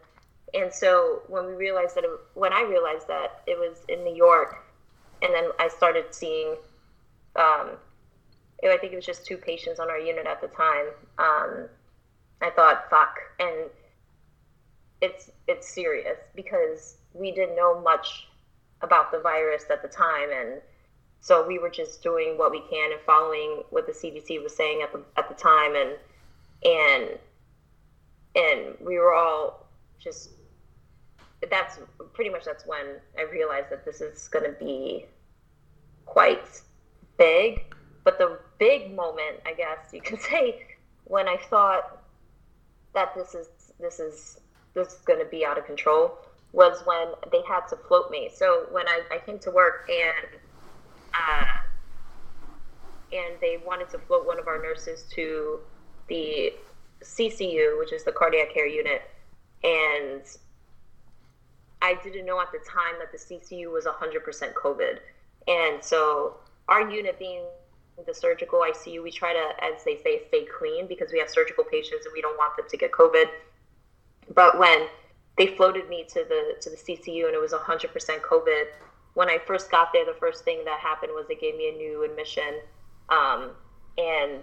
[0.53, 4.15] and so when we realized that it, when I realized that it was in New
[4.15, 4.63] York
[5.23, 6.55] and then I started seeing
[7.35, 7.71] um,
[8.71, 10.87] I think it was just two patients on our unit at the time.
[11.17, 11.67] Um,
[12.43, 13.69] I thought fuck and
[15.01, 18.27] it's it's serious because we didn't know much
[18.81, 20.61] about the virus at the time and
[21.21, 24.81] so we were just doing what we can and following what the CDC was saying
[24.81, 25.91] at the at the time and
[26.65, 27.19] and
[28.35, 29.67] and we were all
[29.99, 30.31] just
[31.49, 31.79] that's
[32.13, 35.05] pretty much that's when I realized that this is going to be
[36.05, 36.61] quite
[37.17, 37.63] big
[38.03, 40.65] but the big moment I guess you can say
[41.03, 42.01] when I thought
[42.93, 44.39] that this is this is
[44.73, 46.17] this is going to be out of control
[46.53, 48.29] was when they had to float me.
[48.33, 50.39] So when I, I came to work and
[51.13, 51.45] uh,
[53.11, 55.59] and they wanted to float one of our nurses to
[56.07, 56.53] the
[57.03, 59.01] CCU, which is the cardiac care unit,
[59.63, 60.21] and
[61.81, 64.99] I didn't know at the time that the CCU was 100% COVID,
[65.47, 66.37] and so
[66.69, 67.43] our unit being
[68.05, 71.63] the surgical ICU, we try to, as they say, stay clean because we have surgical
[71.63, 73.25] patients and we don't want them to get COVID.
[74.33, 74.87] But when
[75.37, 78.63] they floated me to the to the CCU and it was 100% COVID,
[79.13, 81.77] when I first got there, the first thing that happened was they gave me a
[81.77, 82.59] new admission,
[83.09, 83.51] um,
[83.97, 84.41] and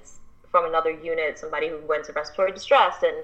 [0.50, 3.16] from another unit, somebody who went to respiratory distress, and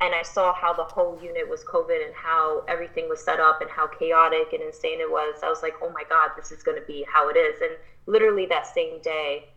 [0.00, 3.60] and I saw how the whole unit was COVID and how everything was set up
[3.60, 5.40] and how chaotic and insane it was.
[5.42, 7.60] I was like, oh my god, this is going to be how it is.
[7.62, 7.72] And
[8.06, 9.48] literally that same day,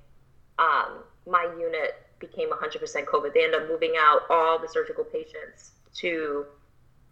[0.58, 3.34] um, my unit became 100% COVID.
[3.34, 6.46] They ended up moving out all the surgical patients to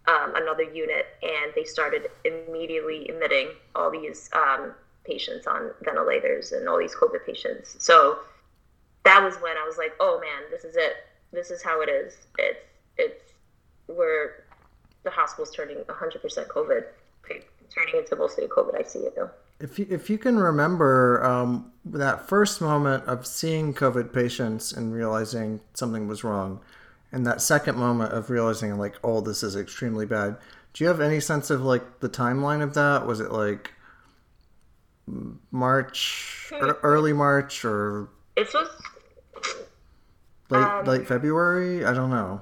[0.06, 4.72] um, another unit, and they started immediately admitting all these um,
[5.04, 7.76] patients on ventilators and all these COVID patients.
[7.78, 8.18] So
[9.04, 10.94] that was when I was like, oh man, this is it.
[11.32, 12.26] This is how it is.
[12.38, 12.58] It's
[12.98, 13.32] it's
[13.86, 14.44] where
[15.04, 16.84] the hospital's turning 100% COVID,
[17.74, 19.30] turning into mostly a COVID ICU.
[19.60, 24.92] If you, if you can remember um, that first moment of seeing COVID patients and
[24.92, 26.60] realizing something was wrong,
[27.12, 30.36] and that second moment of realizing like oh this is extremely bad
[30.72, 33.72] do you have any sense of like the timeline of that was it like
[35.50, 36.70] march hmm.
[36.82, 38.68] early march or it was
[40.50, 42.40] late um, late february i don't know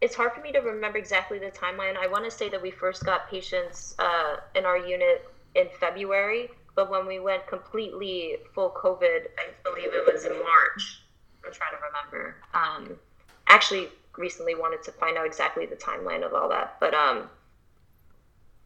[0.00, 2.70] it's hard for me to remember exactly the timeline i want to say that we
[2.70, 8.70] first got patients uh, in our unit in february but when we went completely full
[8.70, 11.02] covid i believe it was in march
[11.48, 12.36] I'm trying to remember.
[12.54, 12.98] Um,
[13.46, 17.28] actually, recently wanted to find out exactly the timeline of all that, but um,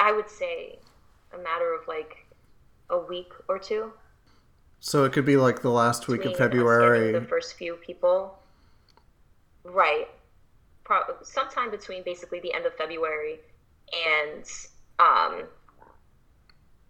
[0.01, 0.79] I would say
[1.33, 2.27] a matter of like
[2.91, 3.93] a week or two.
[4.81, 7.13] So it could be like the last week of February.
[7.13, 8.37] The first few people,
[9.63, 10.09] right?
[10.85, 13.39] Pro- sometime between basically the end of February
[13.93, 14.45] and
[14.99, 15.45] um,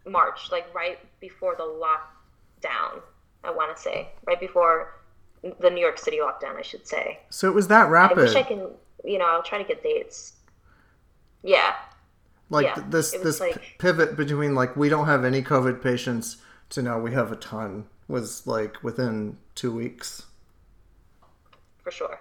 [0.07, 3.03] March, like right before the lockdown.
[3.45, 4.95] I want to say right before
[5.43, 7.20] the New York City lockdown, I should say.
[7.30, 8.18] So it was that rapid.
[8.18, 8.68] I wish I can,
[9.05, 10.34] you know, I'll try to get dates.
[11.43, 11.74] Yeah.
[12.51, 12.84] Like yeah.
[12.88, 16.36] this this like, pivot between like we don't have any COVID patients
[16.70, 20.26] to now we have a ton was like within two weeks.
[21.82, 22.20] For sure.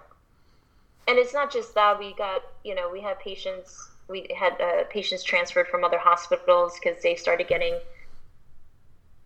[1.08, 4.84] And it's not just that we got, you know, we had patients, we had uh,
[4.90, 7.80] patients transferred from other hospitals because they started getting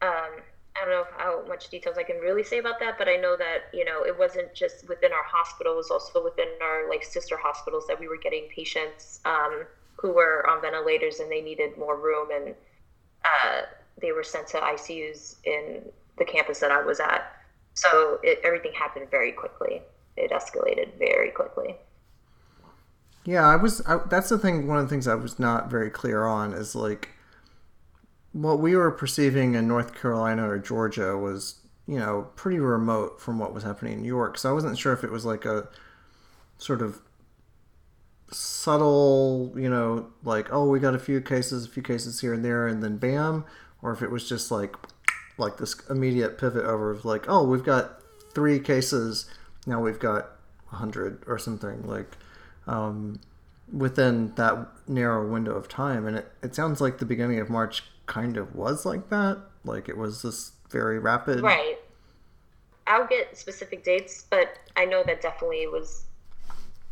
[0.02, 0.42] um,
[0.76, 3.36] I don't know how much details I can really say about that, but I know
[3.36, 7.04] that you know it wasn't just within our hospital; it was also within our like
[7.04, 9.64] sister hospitals that we were getting patients um,
[9.96, 12.54] who were on ventilators and they needed more room, and
[13.24, 13.62] uh,
[14.00, 17.24] they were sent to ICUs in the campus that I was at.
[17.74, 19.82] So it, everything happened very quickly.
[20.16, 21.76] It escalated very quickly.
[23.24, 23.82] Yeah, I was.
[23.86, 24.66] I, that's the thing.
[24.68, 27.10] One of the things I was not very clear on is like
[28.32, 31.56] what we were perceiving in North Carolina or Georgia was,
[31.88, 34.38] you know, pretty remote from what was happening in New York.
[34.38, 35.68] So I wasn't sure if it was like a
[36.58, 37.00] sort of
[38.30, 42.44] subtle, you know, like oh, we got a few cases, a few cases here and
[42.44, 43.44] there, and then bam,
[43.82, 44.76] or if it was just like
[45.38, 48.00] like this immediate pivot over of like oh, we've got
[48.34, 49.26] three cases,
[49.66, 50.30] now we've got
[50.68, 52.16] hundred or something like.
[52.66, 53.20] Um,
[53.72, 57.82] within that narrow window of time and it, it sounds like the beginning of march
[58.06, 61.78] kind of was like that like it was this very rapid right
[62.86, 66.04] i'll get specific dates but i know that definitely was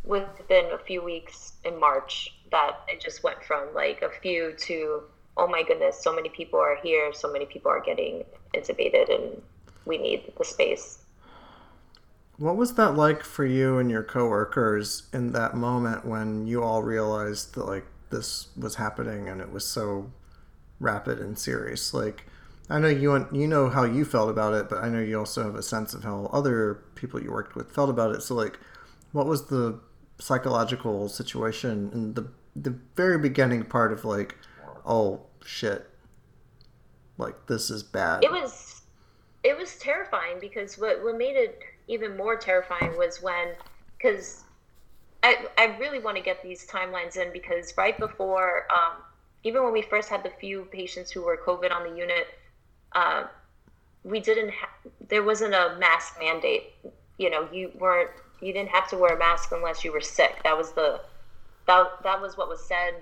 [0.03, 5.01] within a few weeks in march that it just went from like a few to
[5.37, 8.23] oh my goodness so many people are here so many people are getting
[8.53, 9.41] intubated and
[9.85, 10.99] we need the space
[12.37, 16.83] what was that like for you and your coworkers in that moment when you all
[16.83, 20.11] realized that like this was happening and it was so
[20.79, 21.93] rapid and serious?
[21.93, 22.25] Like,
[22.69, 25.43] I know you you know how you felt about it, but I know you also
[25.43, 28.21] have a sense of how other people you worked with felt about it.
[28.21, 28.59] So, like,
[29.13, 29.79] what was the
[30.19, 34.35] psychological situation in the the very beginning part of like,
[34.85, 35.89] oh shit,
[37.17, 38.23] like this is bad?
[38.23, 38.81] It was
[39.43, 43.49] it was terrifying because what what made it even more terrifying was when,
[43.97, 44.43] because
[45.23, 49.01] I, I really want to get these timelines in because right before, um,
[49.43, 52.27] even when we first had the few patients who were COVID on the unit,
[52.93, 53.23] uh,
[54.03, 54.69] we didn't, ha-
[55.07, 56.73] there wasn't a mask mandate.
[57.17, 58.09] You know, you weren't,
[58.41, 60.41] you didn't have to wear a mask unless you were sick.
[60.43, 61.01] That was the,
[61.67, 62.93] that, that was what was said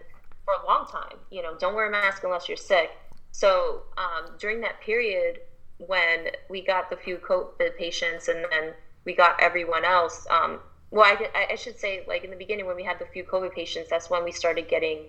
[0.45, 1.17] for a long time.
[1.31, 2.91] You know, don't wear a mask unless you're sick.
[3.31, 5.39] So um, during that period,
[5.87, 8.73] when we got the few COVID patients and then
[9.05, 10.25] we got everyone else.
[10.29, 10.59] Um,
[10.91, 13.53] well, I, I should say, like in the beginning, when we had the few COVID
[13.53, 15.05] patients, that's when we started getting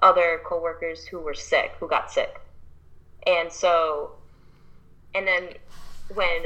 [0.00, 2.40] other coworkers who were sick, who got sick.
[3.26, 4.12] And so,
[5.14, 5.50] and then
[6.14, 6.44] when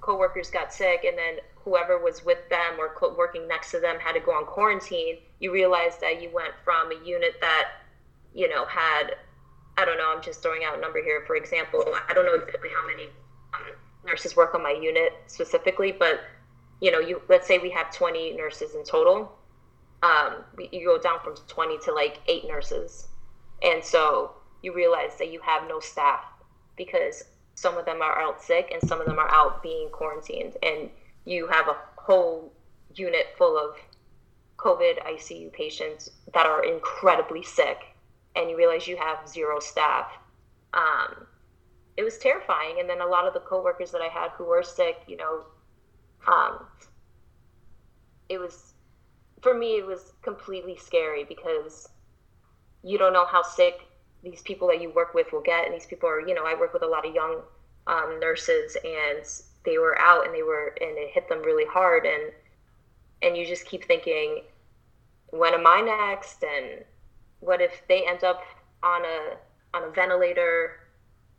[0.00, 3.98] coworkers got sick, and then whoever was with them or co- working next to them
[4.00, 7.68] had to go on quarantine, you realize that you went from a unit that,
[8.34, 9.14] you know, had
[9.76, 11.24] I don't know, I'm just throwing out a number here.
[11.26, 13.08] For example, I don't know exactly how many
[13.54, 16.20] um, nurses work on my unit specifically, but
[16.80, 19.32] you know, you let's say we have 20 nurses in total.
[20.02, 23.08] Um, you go down from 20 to like eight nurses,
[23.62, 26.24] and so you realize that you have no staff
[26.76, 30.56] because some of them are out sick and some of them are out being quarantined,
[30.62, 30.90] and
[31.24, 32.52] you have a whole
[32.94, 33.76] unit full of
[34.56, 37.93] COVID ICU patients that are incredibly sick
[38.36, 40.06] and you realize you have zero staff.
[40.72, 41.26] Um,
[41.96, 42.76] it was terrifying.
[42.80, 45.44] And then a lot of the coworkers that I had who were sick, you know,
[46.26, 46.66] um,
[48.28, 48.74] it was
[49.42, 51.88] for me it was completely scary because
[52.82, 53.80] you don't know how sick
[54.22, 56.54] these people that you work with will get and these people are you know i
[56.54, 57.42] work with a lot of young
[57.86, 59.24] um, nurses and
[59.64, 62.32] they were out and they were and it hit them really hard and
[63.22, 64.42] and you just keep thinking
[65.30, 66.84] when am i next and
[67.44, 68.42] what if they end up
[68.82, 69.36] on a
[69.76, 70.80] on a ventilator?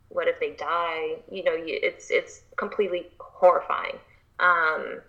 [0.08, 1.16] What if they die?
[1.30, 3.98] You know, it's it's completely horrifying.
[4.38, 5.00] Um,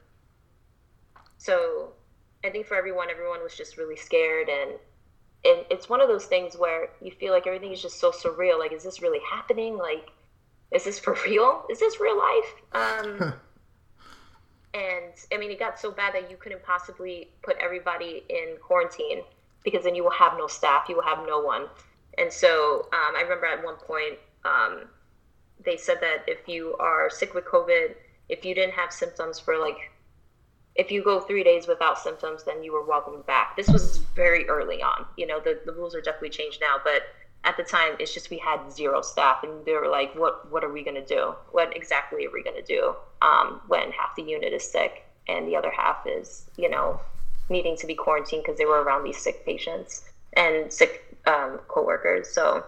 [1.37, 1.93] so
[2.43, 4.71] I think for everyone, everyone was just really scared, and
[5.45, 8.57] and it's one of those things where you feel like everything is just so surreal.
[8.57, 9.77] Like, is this really happening?
[9.77, 10.09] Like,
[10.71, 11.65] is this for real?
[11.69, 12.55] Is this real life?
[12.73, 13.33] Um,
[14.73, 19.21] and I mean, it got so bad that you couldn't possibly put everybody in quarantine
[19.67, 21.65] because then you will have no staff, you will have no one.
[22.17, 24.13] And so um, I remember at one point
[24.45, 24.85] um,
[25.65, 27.95] they said that if you are sick with COVID,
[28.29, 29.91] if you didn't have symptoms for like,
[30.75, 33.57] if you go three days without symptoms, then you were welcomed back.
[33.57, 35.05] This was very early on.
[35.17, 37.01] You know, the, the rules are definitely changed now, but
[37.43, 40.63] at the time it's just we had zero staff and they were like what what
[40.63, 44.15] are we going to do what exactly are we going to do um, when half
[44.15, 46.99] the unit is sick and the other half is you know
[47.49, 52.29] needing to be quarantined because they were around these sick patients and sick um, coworkers.
[52.29, 52.65] So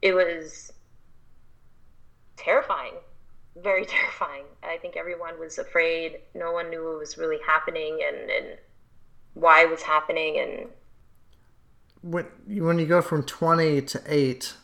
[0.00, 0.72] it was
[2.36, 2.94] terrifying,
[3.56, 4.44] very terrifying.
[4.62, 6.18] I think everyone was afraid.
[6.34, 8.58] No one knew what was really happening and, and
[9.34, 10.38] why it was happening.
[10.38, 10.68] And
[12.02, 14.54] when when you go from twenty to eight,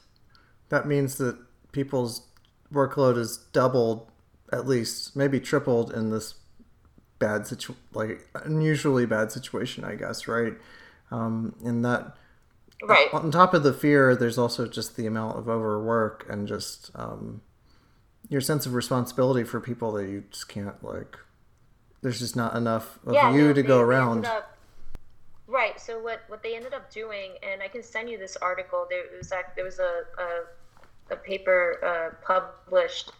[0.68, 1.38] that means that
[1.72, 2.26] people's
[2.72, 4.10] workload is doubled,
[4.52, 6.34] at least maybe tripled in this
[7.18, 10.54] bad situ like unusually bad situation, I guess, right?
[11.10, 12.16] Um, and that
[12.82, 16.90] right on top of the fear, there's also just the amount of overwork and just
[16.94, 17.42] um,
[18.28, 21.16] your sense of responsibility for people that you just can't like.
[22.02, 24.26] There's just not enough of yeah, you to they, go around.
[24.26, 24.56] Up,
[25.46, 25.80] right.
[25.80, 28.86] So what what they ended up doing, and I can send you this article.
[28.88, 33.12] There was there was a a, a paper uh, published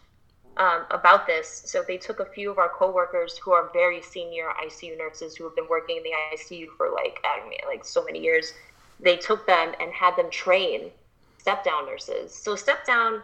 [0.59, 1.63] um, about this.
[1.65, 5.45] So they took a few of our coworkers who are very senior ICU nurses who
[5.45, 8.53] have been working in the ICU for like I mean, like so many years.
[8.99, 10.91] They took them and had them train
[11.37, 12.35] step down nurses.
[12.35, 13.23] So step down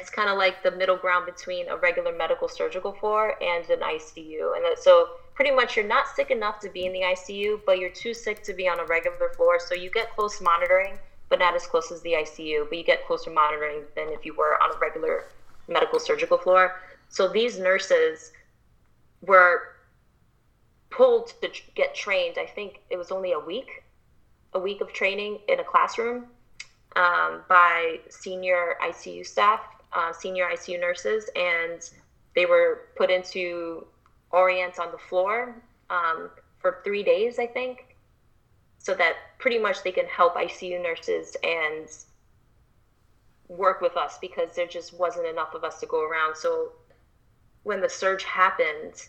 [0.00, 3.80] is kind of like the middle ground between a regular medical surgical floor and an
[3.80, 4.56] ICU.
[4.56, 7.88] And so pretty much you're not sick enough to be in the ICU, but you're
[7.90, 9.58] too sick to be on a regular floor.
[9.58, 10.98] So you get close monitoring,
[11.30, 14.34] but not as close as the ICU, but you get closer monitoring than if you
[14.34, 15.24] were on a regular
[15.70, 16.80] medical surgical floor.
[17.08, 18.32] So these nurses
[19.22, 19.62] were
[20.90, 22.36] pulled to get trained.
[22.38, 23.84] I think it was only a week,
[24.52, 26.26] a week of training in a classroom
[26.96, 29.60] um, by senior ICU staff,
[29.92, 31.88] uh, senior ICU nurses, and
[32.34, 33.86] they were put into
[34.30, 35.56] orients on the floor
[35.88, 37.96] um, for three days, I think,
[38.78, 41.88] so that pretty much they can help ICU nurses and
[43.50, 46.36] work with us because there just wasn't enough of us to go around.
[46.36, 46.72] So
[47.64, 49.08] when the surge happened,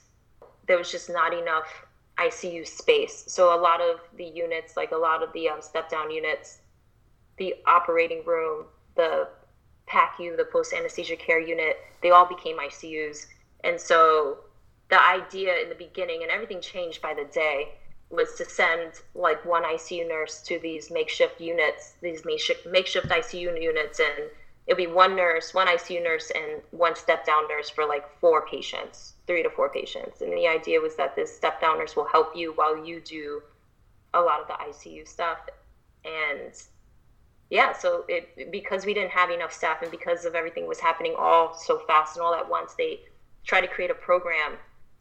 [0.67, 1.85] there was just not enough
[2.17, 3.23] ICU space.
[3.27, 6.59] So a lot of the units, like a lot of the um, step down units,
[7.37, 8.65] the operating room,
[8.95, 9.27] the
[9.87, 13.27] PACU, the post anesthesia care unit, they all became ICUs.
[13.63, 14.39] And so
[14.89, 17.73] the idea in the beginning, and everything changed by the day,
[18.11, 23.99] was to send like one ICU nurse to these makeshift units, these makeshift ICU units,
[23.99, 24.29] and
[24.67, 28.45] it'd be one nurse, one ICU nurse, and one step down nurse for like four
[28.47, 30.21] patients, three to four patients.
[30.21, 33.41] And the idea was that this step down nurse will help you while you do
[34.13, 35.39] a lot of the ICU stuff.
[36.03, 36.53] And
[37.49, 41.15] yeah, so it because we didn't have enough staff and because of everything was happening
[41.17, 43.01] all so fast and all at once, they
[43.43, 44.53] tried to create a program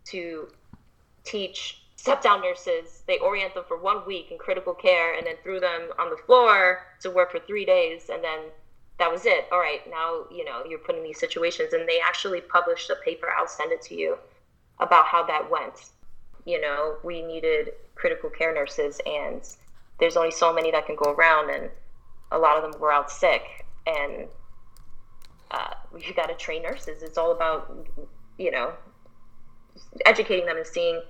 [0.06, 0.48] to
[1.24, 3.02] teach step down nurses.
[3.06, 6.16] They orient them for one week in critical care and then threw them on the
[6.16, 8.08] floor to work for three days.
[8.10, 8.38] And then
[8.98, 9.44] that was it.
[9.52, 11.74] All right, now, you know, you're put in these situations.
[11.74, 14.16] And they actually published a paper, I'll send it to you,
[14.78, 15.90] about how that went.
[16.46, 19.46] You know, we needed critical care nurses, and
[19.98, 21.50] there's only so many that can go around.
[21.50, 21.68] And
[22.32, 23.42] a lot of them were out sick.
[23.86, 24.26] And
[25.50, 27.02] uh, you got to train nurses.
[27.02, 27.86] It's all about,
[28.38, 28.72] you know,
[30.06, 31.02] educating them and seeing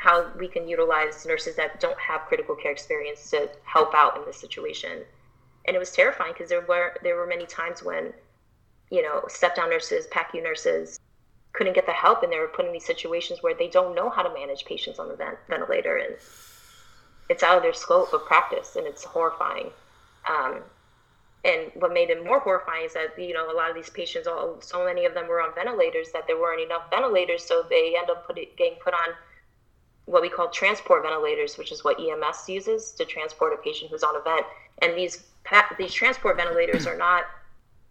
[0.00, 4.24] how we can utilize nurses that don't have critical care experience to help out in
[4.24, 5.02] this situation.
[5.66, 8.14] And it was terrifying because there were there were many times when,
[8.90, 10.98] you know, step down nurses, PACU nurses
[11.52, 14.08] couldn't get the help and they were put in these situations where they don't know
[14.08, 16.16] how to manage patients on the vent- ventilator and
[17.28, 19.68] it's out of their scope of practice and it's horrifying.
[20.30, 20.62] Um,
[21.44, 24.26] and what made it more horrifying is that you know a lot of these patients
[24.26, 27.96] all so many of them were on ventilators that there weren't enough ventilators so they
[27.98, 29.14] end up put getting put on
[30.10, 34.02] what we call transport ventilators which is what ems uses to transport a patient who's
[34.02, 34.44] on a vent
[34.82, 35.24] and these
[35.78, 37.24] these transport ventilators are not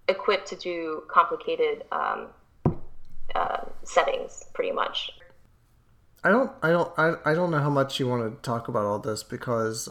[0.08, 2.28] equipped to do complicated um,
[3.36, 5.12] uh, settings pretty much
[6.24, 8.86] i don't i don't I, I don't know how much you want to talk about
[8.86, 9.90] all this because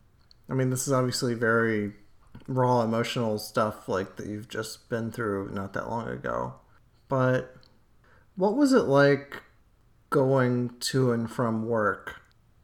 [0.48, 1.92] i mean this is obviously very
[2.48, 6.54] raw emotional stuff like that you've just been through not that long ago.
[7.08, 7.54] But
[8.36, 9.42] what was it like
[10.10, 12.17] going to and from work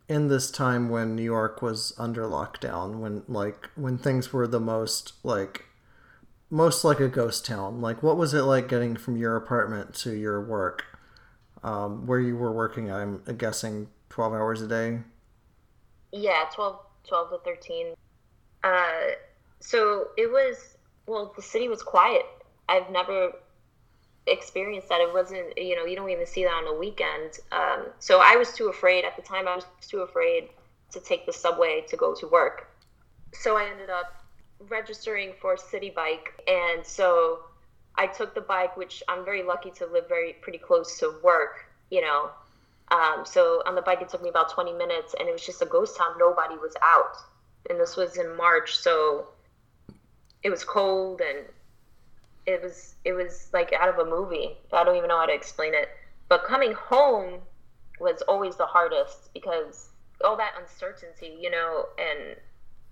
[0.09, 4.61] in this time when New York was under lockdown, when like when things were the
[4.61, 5.67] most like
[6.51, 7.81] most like a ghost town?
[7.81, 10.85] Like what was it like getting from your apartment to your work?
[11.63, 14.99] Um, where you were working, I'm guessing 12 hours a day.
[16.13, 16.79] Yeah, 12,
[17.09, 17.95] 12 to 13.
[18.63, 19.15] Uh,
[19.65, 20.77] so it was
[21.07, 22.25] well the city was quiet
[22.69, 23.33] i've never
[24.27, 27.39] experienced that it wasn't you know you don't even see that on a weekend.
[27.53, 30.49] Um, so i was too afraid at the time i was too afraid
[30.93, 32.71] to take the subway to go to work.
[33.33, 34.25] So i ended up
[34.69, 37.41] registering for Citi Bike and so
[37.97, 41.67] i took the bike which i'm very lucky to live very pretty close to work
[41.91, 42.31] you know.
[42.89, 45.63] Um, so on the bike it took me about 20 minutes and it was just
[45.63, 46.15] a ghost town.
[46.19, 47.17] Nobody was out.
[47.71, 49.29] And this was in march so
[50.43, 51.47] it was cold and
[52.47, 54.57] it was it was like out of a movie.
[54.73, 55.89] I don't even know how to explain it.
[56.29, 57.41] But coming home
[58.01, 59.91] was always the hardest because
[60.25, 62.37] all that uncertainty, you know, and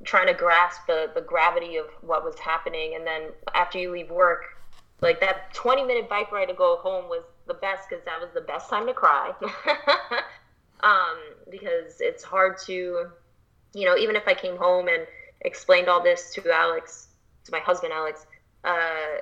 [0.05, 2.95] trying to grasp the, the gravity of what was happening.
[2.97, 4.45] And then after you leave work,
[5.01, 8.31] like that 20 minute bike ride to go home was the best because that was
[8.35, 9.33] the best time to cry.
[10.81, 11.19] um,
[11.51, 13.07] because it's hard to,
[13.75, 15.07] you know, even if I came home and
[15.41, 17.09] explained all this to Alex,
[17.45, 18.27] to my husband Alex,
[18.65, 19.19] uh,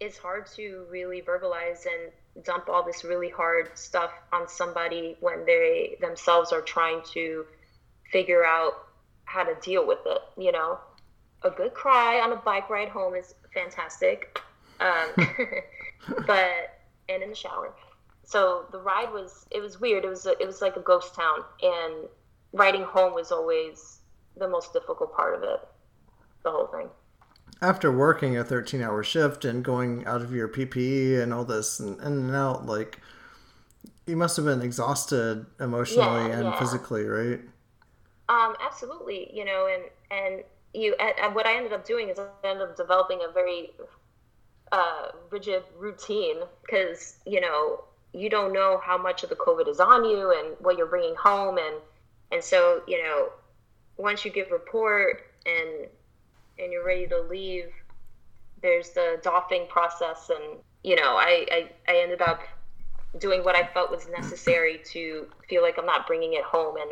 [0.00, 5.44] it's hard to really verbalize and dump all this really hard stuff on somebody when
[5.44, 7.44] they themselves are trying to
[8.12, 8.74] figure out
[9.24, 10.20] how to deal with it.
[10.36, 10.78] You know,
[11.42, 14.40] a good cry on a bike ride home is fantastic,
[14.80, 15.08] um,
[16.26, 17.74] but and in the shower.
[18.24, 20.04] So the ride was it was weird.
[20.04, 22.08] It was a, it was like a ghost town, and
[22.52, 23.98] riding home was always
[24.36, 25.60] the most difficult part of it.
[26.44, 26.88] The whole thing.
[27.60, 31.80] After working a 13 hour shift and going out of your PPE and all this
[31.80, 33.00] and, in and out, like,
[34.06, 36.58] you must have been exhausted emotionally yeah, and yeah.
[36.58, 37.40] physically, right?
[38.28, 39.30] Um, absolutely.
[39.34, 42.76] You know, and, and you, and what I ended up doing is I ended up
[42.76, 43.70] developing a very
[44.72, 49.80] uh, rigid routine because, you know, you don't know how much of the COVID is
[49.80, 51.58] on you and what you're bringing home.
[51.58, 51.76] And,
[52.32, 53.30] and so, you know,
[53.96, 55.88] once you give report and
[56.58, 57.70] and you're ready to leave,
[58.62, 62.40] there's the doffing process, and you know, I, I I ended up
[63.18, 66.90] doing what I felt was necessary to feel like I'm not bringing it home, and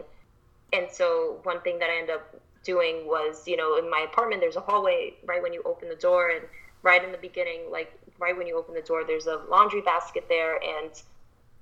[0.72, 4.40] and so one thing that I ended up doing was, you know, in my apartment,
[4.40, 6.44] there's a hallway right when you open the door, and
[6.82, 10.24] right in the beginning, like right when you open the door, there's a laundry basket
[10.28, 10.90] there, and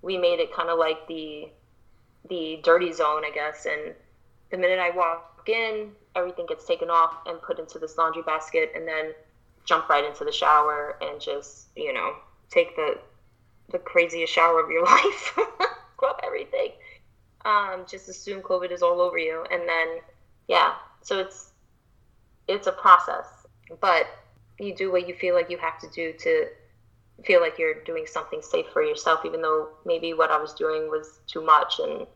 [0.03, 1.49] we made it kind of like the
[2.29, 3.95] the dirty zone, I guess, and
[4.51, 8.73] the minute I walk in, everything gets taken off and put into this laundry basket,
[8.75, 9.13] and then
[9.65, 12.15] jump right into the shower and just you know
[12.51, 12.99] take the
[13.71, 15.39] the craziest shower of your life,
[15.95, 16.71] scrub everything.
[17.45, 19.99] Um, just assume COVID is all over you, and then
[20.49, 21.51] yeah, so it's
[22.49, 23.27] it's a process,
[23.81, 24.07] but
[24.59, 26.47] you do what you feel like you have to do to
[27.25, 30.91] feel like you're doing something safe for yourself, even though maybe what I was doing
[30.91, 31.79] was too much.
[31.79, 32.07] And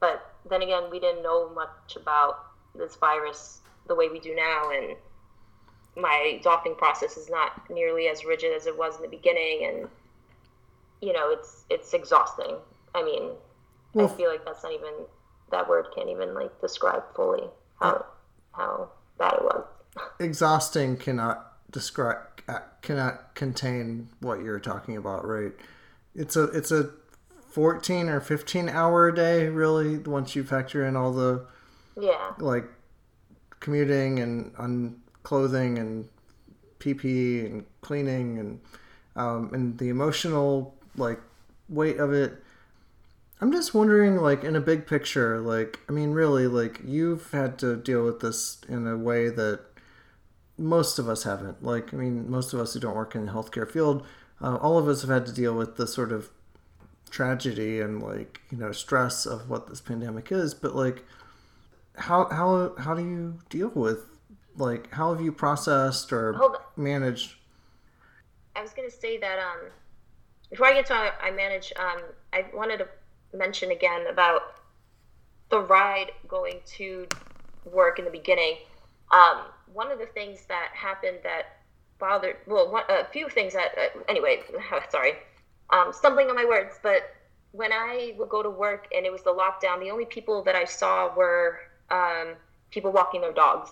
[0.00, 2.47] but then again, we didn't know much about
[2.78, 4.96] this virus the way we do now, and
[5.96, 9.88] my doffing process is not nearly as rigid as it was in the beginning, and
[11.00, 12.56] you know, it's it's exhausting.
[12.94, 13.30] I mean,
[13.94, 14.92] well, I feel like that's not even
[15.50, 17.44] that word can't even like describe fully
[17.80, 18.02] how uh,
[18.52, 19.64] how bad it was.
[20.20, 22.18] exhausting cannot describe
[22.48, 25.52] uh, cannot contain what you're talking about, right?
[26.14, 26.90] It's a it's a
[27.50, 31.46] 14 or 15 hour a day really once you factor in all the
[31.98, 32.32] yeah.
[32.38, 32.64] Like
[33.60, 36.08] commuting and on clothing and
[36.78, 38.60] ppe and cleaning and
[39.16, 41.20] um, and the emotional like
[41.68, 42.42] weight of it.
[43.40, 47.58] I'm just wondering like in a big picture like i mean really like you've had
[47.60, 49.60] to deal with this in a way that
[50.56, 51.62] most of us haven't.
[51.62, 54.06] Like i mean most of us who don't work in the healthcare field
[54.40, 56.30] uh, all of us have had to deal with the sort of
[57.10, 60.54] tragedy and like you know stress of what this pandemic is.
[60.54, 61.04] But like
[61.98, 64.06] how how how do you deal with
[64.56, 67.34] like how have you processed or managed?
[68.56, 69.70] I was going to say that um
[70.50, 72.88] before i get to how i manage um i wanted to
[73.34, 74.42] mention again about
[75.50, 77.06] the ride going to
[77.64, 78.56] work in the beginning.
[79.10, 79.42] Um
[79.72, 81.58] one of the things that happened that
[81.98, 84.42] bothered well one, a few things that uh, anyway
[84.90, 85.14] sorry
[85.70, 87.14] um, stumbling on my words, but
[87.52, 90.54] when I would go to work and it was the lockdown, the only people that
[90.54, 91.60] I saw were
[91.90, 92.34] um,
[92.70, 93.70] people walking their dogs.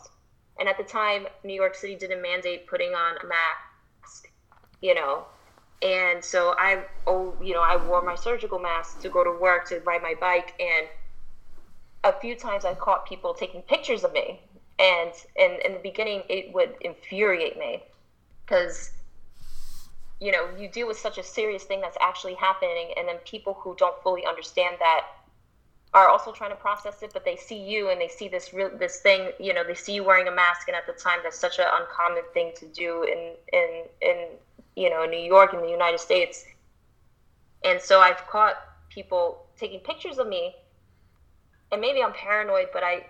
[0.59, 4.31] And at the time, New York City didn't mandate putting on a mask,
[4.81, 5.25] you know.
[5.83, 9.69] And so I, oh, you know, I wore my surgical mask to go to work
[9.69, 10.89] to ride my bike, and
[12.03, 14.41] a few times I caught people taking pictures of me,
[14.79, 17.83] and and in the beginning it would infuriate me
[18.45, 18.91] because
[20.21, 23.55] you know you deal with such a serious thing that's actually happening and then people
[23.55, 25.03] who don't fully understand that
[25.97, 28.70] are also trying to process it but they see you and they see this real
[28.78, 31.38] this thing you know they see you wearing a mask and at the time that's
[31.38, 34.26] such an uncommon thing to do in in in
[34.76, 36.44] you know new york in the united states
[37.64, 38.57] and so i've caught
[38.90, 40.55] people taking pictures of me
[41.72, 43.03] and maybe i'm paranoid but i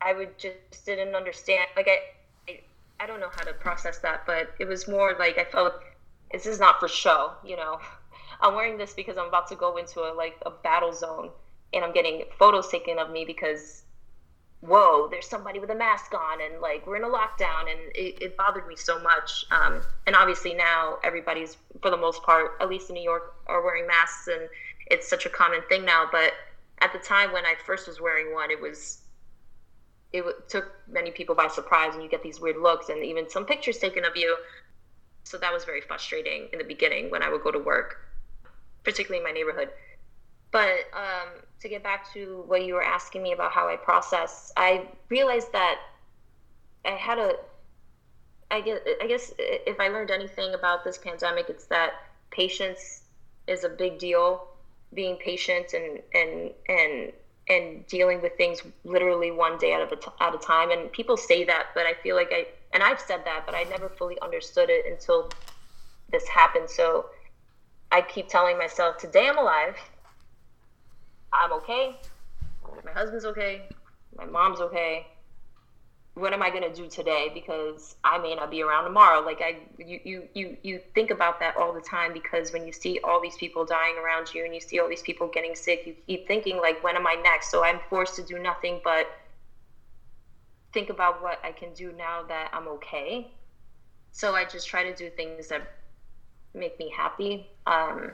[0.00, 1.98] i would just didn't understand like i
[2.48, 2.60] I,
[3.00, 5.74] I don't know how to process that but it was more like i felt
[6.32, 7.78] this is not for show, you know.
[8.40, 11.30] I'm wearing this because I'm about to go into a like a battle zone
[11.72, 13.82] and I'm getting photos taken of me because
[14.60, 18.22] whoa, there's somebody with a mask on and like we're in a lockdown and it,
[18.22, 19.44] it bothered me so much.
[19.50, 23.62] Um, and obviously now everybody's for the most part, at least in New York, are
[23.62, 24.48] wearing masks and
[24.90, 26.08] it's such a common thing now.
[26.10, 26.32] But
[26.80, 29.02] at the time when I first was wearing one, it was
[30.12, 33.44] it took many people by surprise and you get these weird looks and even some
[33.44, 34.36] pictures taken of you
[35.26, 37.96] so that was very frustrating in the beginning when I would go to work,
[38.84, 39.70] particularly in my neighborhood.
[40.56, 41.28] But um,
[41.60, 45.52] to get back to what you were asking me about how I process, I realized
[45.52, 45.78] that
[46.82, 47.34] I had a
[48.50, 51.90] I guess, I guess if I learned anything about this pandemic, it's that
[52.30, 53.02] patience
[53.46, 54.48] is a big deal.
[54.94, 57.12] Being patient and and and
[57.50, 60.70] and dealing with things literally one day at a at a time.
[60.70, 63.64] And people say that, but I feel like I and I've said that, but I
[63.64, 65.28] never fully understood it until
[66.10, 66.70] this happened.
[66.70, 67.10] So
[67.92, 69.76] I keep telling myself, today I'm alive.
[71.32, 71.96] I'm okay.
[72.84, 73.68] My husband's okay.
[74.16, 75.06] My mom's okay
[76.16, 79.20] what am I to do today because I may not be around tomorrow.
[79.20, 82.72] Like I, you, you, you, you think about that all the time because when you
[82.72, 85.82] see all these people dying around you and you see all these people getting sick,
[85.84, 87.50] you keep thinking like, when am I next?
[87.50, 89.08] So I'm forced to do nothing but
[90.72, 93.30] think about what I can do now that I'm okay.
[94.10, 95.70] So I just try to do things that
[96.54, 97.46] make me happy.
[97.66, 98.12] Um,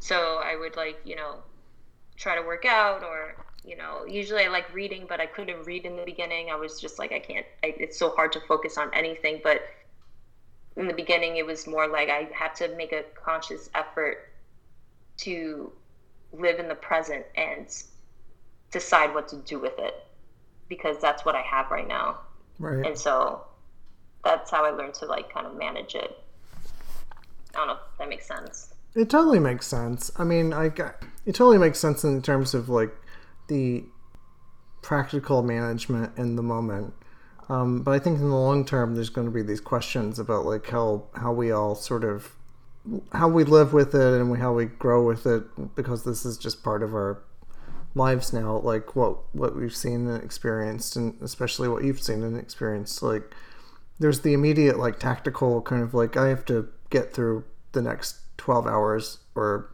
[0.00, 1.36] so I would like, you know,
[2.16, 5.84] try to work out or you know usually i like reading but i couldn't read
[5.84, 6.50] in the beginning.
[6.50, 9.62] I was just like i can't I, it's so hard to focus on anything but
[10.76, 14.30] in the beginning it was more like i had to make a conscious effort
[15.18, 15.72] to
[16.32, 17.66] live in the present and
[18.70, 20.04] decide what to do with it
[20.68, 22.18] because that's what i have right now.
[22.58, 22.86] Right.
[22.86, 23.44] And so
[24.24, 26.18] that's how i learned to like kind of manage it.
[27.54, 28.74] I don't know if that makes sense.
[28.94, 30.10] It totally makes sense.
[30.16, 30.96] I mean i got
[31.26, 32.94] it totally makes sense in terms of like
[33.48, 33.84] the
[34.82, 36.94] practical management in the moment.
[37.48, 40.46] Um, but I think in the long term, there's going to be these questions about
[40.46, 42.34] like how how we all sort of
[43.12, 46.62] how we live with it and how we grow with it because this is just
[46.62, 47.22] part of our
[47.94, 48.58] lives now.
[48.58, 53.02] Like what what we've seen and experienced, and especially what you've seen and experienced.
[53.02, 53.34] Like
[53.98, 58.16] there's the immediate like tactical kind of like I have to get through the next
[58.38, 59.73] 12 hours or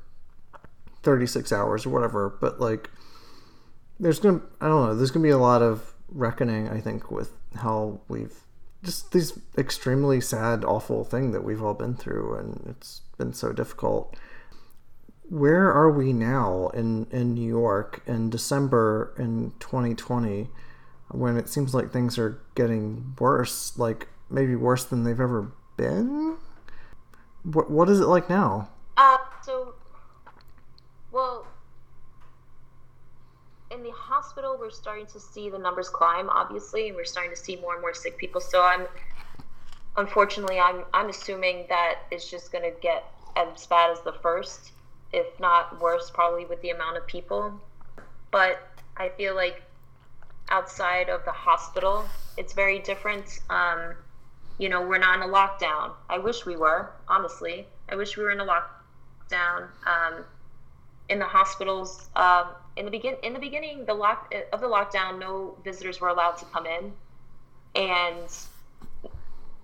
[1.03, 2.37] 36 hours or whatever.
[2.41, 2.91] But like
[3.99, 7.33] there's gonna I don't know there's gonna be a lot of reckoning I think with
[7.57, 8.35] how we've
[8.83, 13.53] just this extremely sad awful thing that we've all been through and it's been so
[13.53, 14.17] difficult.
[15.29, 20.49] Where are we now in in New York in December in 2020
[21.11, 26.37] when it seems like things are getting worse like maybe worse than they've ever been?
[27.43, 28.71] What what is it like now?
[28.97, 29.75] Uh so
[31.13, 31.47] well
[33.71, 37.37] in the hospital, we're starting to see the numbers climb, obviously, and we're starting to
[37.37, 38.41] see more and more sick people.
[38.41, 38.87] So I'm,
[39.97, 43.05] unfortunately, I'm I'm assuming that it's just going to get
[43.37, 44.73] as bad as the first,
[45.13, 47.61] if not worse, probably with the amount of people.
[48.31, 48.61] But
[48.97, 49.63] I feel like
[50.51, 52.05] outside of the hospital,
[52.37, 53.39] it's very different.
[53.51, 53.95] Um,
[54.59, 55.93] you know, we're not in a lockdown.
[56.09, 57.67] I wish we were, honestly.
[57.89, 59.69] I wish we were in a lockdown.
[59.87, 60.25] Um,
[61.11, 62.47] in the hospitals, um,
[62.77, 66.37] in the begin in the beginning the lock of the lockdown, no visitors were allowed
[66.39, 66.93] to come in,
[67.75, 68.29] and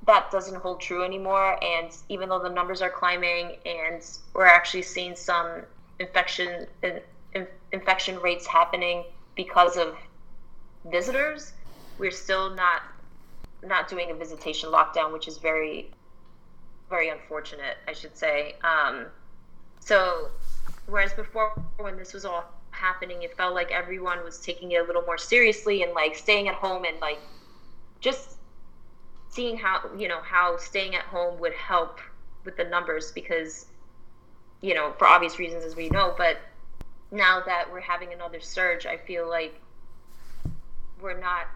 [0.06, 1.58] that doesn't hold true anymore.
[1.64, 4.02] And even though the numbers are climbing, and
[4.34, 5.62] we're actually seeing some
[6.00, 9.04] infection in, infection rates happening
[9.36, 9.96] because of
[10.84, 11.52] visitors,
[11.98, 12.82] we're still not
[13.62, 15.90] not doing a visitation lockdown, which is very
[16.90, 18.56] very unfortunate, I should say.
[18.64, 19.06] Um,
[19.80, 20.30] so,
[20.86, 24.84] whereas before, when this was all happening, it felt like everyone was taking it a
[24.84, 27.18] little more seriously and like staying at home and like
[28.00, 28.36] just
[29.28, 32.00] seeing how you know how staying at home would help
[32.44, 33.66] with the numbers because
[34.62, 36.38] you know for obvious reasons as we know but
[37.10, 39.60] now that we're having another surge i feel like
[41.02, 41.46] we're not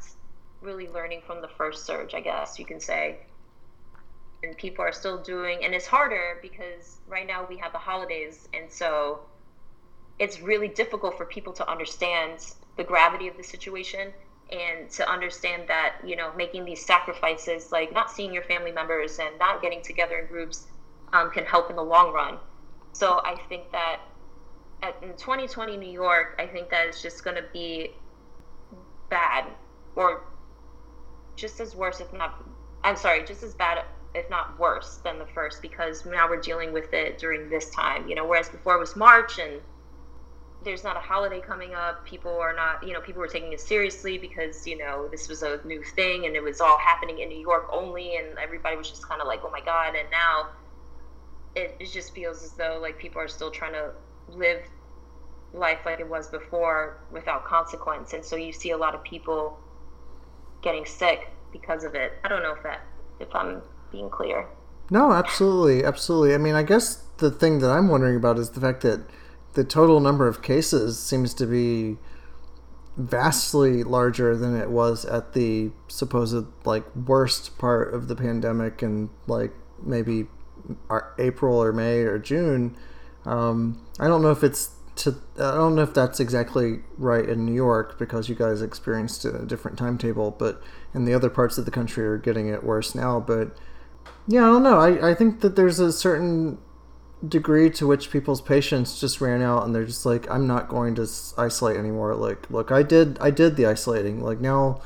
[0.60, 3.18] really learning from the first surge i guess you can say
[4.42, 8.48] and people are still doing and it's harder because right now we have the holidays
[8.54, 9.20] and so
[10.18, 14.12] it's really difficult for people to understand the gravity of the situation
[14.52, 19.18] and to understand that you know making these sacrifices like not seeing your family members
[19.18, 20.66] and not getting together in groups
[21.12, 22.38] um, can help in the long run.
[22.92, 24.00] So i think that
[24.82, 27.90] at, in 2020 new york i think that it's just going to be
[29.08, 29.44] bad
[29.96, 30.22] or
[31.36, 32.42] just as worse if not
[32.84, 33.84] i'm sorry just as bad
[34.14, 38.08] if not worse than the first because now we're dealing with it during this time
[38.08, 39.60] you know whereas before it was march and
[40.64, 42.04] there's not a holiday coming up.
[42.04, 45.42] People are not, you know, people were taking it seriously because, you know, this was
[45.42, 48.16] a new thing and it was all happening in New York only.
[48.16, 49.94] And everybody was just kind of like, oh my God.
[49.96, 50.50] And now
[51.56, 53.92] it, it just feels as though like people are still trying to
[54.28, 54.62] live
[55.52, 58.12] life like it was before without consequence.
[58.12, 59.58] And so you see a lot of people
[60.62, 62.12] getting sick because of it.
[62.22, 62.82] I don't know if that,
[63.18, 64.46] if I'm being clear.
[64.90, 65.84] No, absolutely.
[65.84, 66.34] Absolutely.
[66.34, 69.00] I mean, I guess the thing that I'm wondering about is the fact that,
[69.54, 71.98] the total number of cases seems to be
[72.96, 79.08] vastly larger than it was at the supposed like worst part of the pandemic and
[79.26, 80.26] like maybe
[81.18, 82.76] April or May or June.
[83.24, 85.16] Um, I don't know if it's to.
[85.36, 89.44] I don't know if that's exactly right in New York because you guys experienced a
[89.44, 90.62] different timetable, but
[90.94, 93.20] in the other parts of the country are getting it worse now.
[93.20, 93.56] But
[94.26, 94.78] yeah, I don't know.
[94.78, 96.58] I, I think that there's a certain
[97.26, 100.94] degree to which people's patience just ran out and they're just like i'm not going
[100.94, 101.06] to
[101.36, 102.14] isolate anymore.
[102.14, 104.22] Like look i did i did the isolating.
[104.22, 104.80] Like now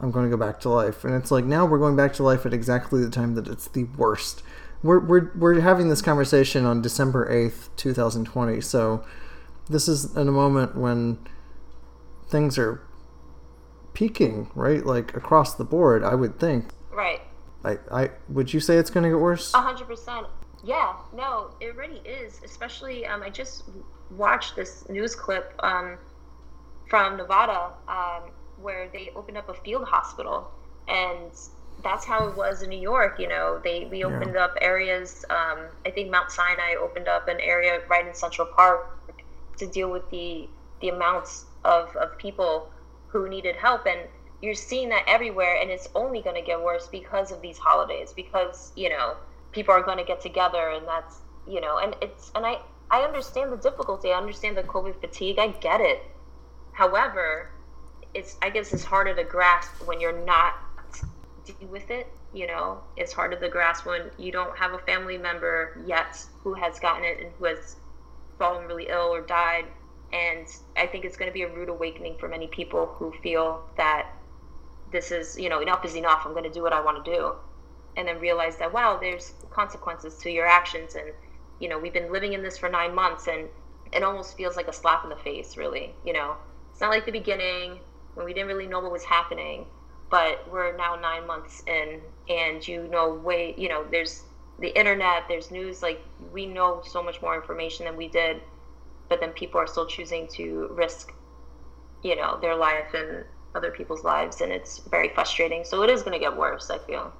[0.00, 1.04] i'm going to go back to life.
[1.04, 3.68] And it's like now we're going back to life at exactly the time that it's
[3.68, 4.42] the worst.
[4.82, 9.04] We're we're, we're having this conversation on december 8th 2020 so
[9.68, 11.18] this is in a moment when
[12.28, 12.82] things are
[13.94, 14.84] peaking right?
[14.84, 16.66] Like across the board i would think.
[16.90, 17.22] Right
[17.64, 20.26] i i would you say it's going to get worse 100%
[20.62, 22.40] yeah, no, it really is.
[22.44, 23.64] Especially, um, I just
[24.10, 25.96] watched this news clip um,
[26.88, 28.30] from Nevada um,
[28.60, 30.50] where they opened up a field hospital,
[30.88, 31.30] and
[31.82, 33.18] that's how it was in New York.
[33.18, 34.44] You know, they we opened yeah.
[34.44, 35.24] up areas.
[35.30, 38.98] Um, I think Mount Sinai opened up an area right in Central Park
[39.58, 40.48] to deal with the
[40.80, 42.70] the amounts of of people
[43.08, 44.00] who needed help and
[44.42, 48.12] you're seeing that everywhere and it's only going to get worse because of these holidays
[48.14, 49.16] because you know
[49.52, 52.58] people are going to get together and that's you know and it's and i
[52.90, 56.02] i understand the difficulty i understand the covid fatigue i get it.
[56.72, 57.50] However
[58.14, 60.54] it's i guess it's harder to grasp when you're not
[61.68, 62.80] with it you know?
[62.96, 67.04] It's harder to grasp when you don't have a family member yet who has gotten
[67.04, 67.76] it and who has
[68.38, 69.66] fallen really ill or died
[70.12, 73.62] and i think it's going to be a rude awakening for many people who feel
[73.76, 74.06] that
[74.92, 76.22] this is you know enough is enough.
[76.24, 77.34] I'm going to do what i want to do.
[77.96, 80.94] And then realize that wow there's consequences to your actions.
[80.94, 81.12] And
[81.58, 83.48] you know we've been living in this for nine months and
[83.92, 86.36] it almost feels like a slap in the face really you know.
[86.70, 87.80] It's not like the beginning
[88.14, 89.66] when we didn't really know what was happening
[90.10, 94.24] but we're now nine months in and you know way you know there's
[94.58, 98.42] the internet there's news like we know so much more information than we did
[99.08, 101.12] but then people are still choosing to risk
[102.02, 103.24] you know their life and
[103.54, 106.78] other people's lives and it's very frustrating so it is going to get worse i
[106.78, 107.12] feel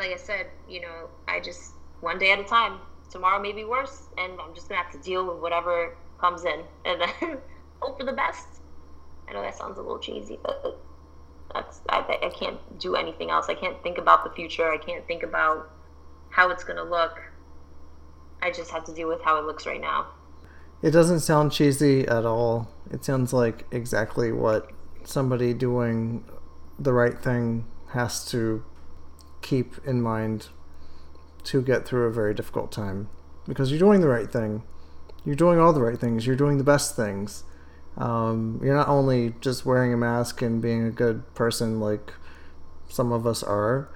[0.00, 2.80] like I said, you know, I just one day at a time.
[3.10, 6.62] Tomorrow may be worse, and I'm just gonna have to deal with whatever comes in,
[6.84, 7.38] and then
[7.80, 8.46] hope for the best.
[9.28, 10.80] I know that sounds a little cheesy, but
[11.52, 13.46] that's I, I can't do anything else.
[13.48, 14.70] I can't think about the future.
[14.70, 15.70] I can't think about
[16.30, 17.20] how it's gonna look.
[18.40, 20.06] I just have to deal with how it looks right now.
[20.80, 22.70] It doesn't sound cheesy at all.
[22.90, 24.70] It sounds like exactly what
[25.04, 26.24] somebody doing
[26.78, 28.64] the right thing has to
[29.42, 30.48] keep in mind
[31.44, 33.08] to get through a very difficult time
[33.46, 34.62] because you're doing the right thing.
[35.24, 36.26] You're doing all the right things.
[36.26, 37.44] You're doing the best things.
[37.96, 42.14] Um, you're not only just wearing a mask and being a good person like
[42.88, 43.90] some of us are,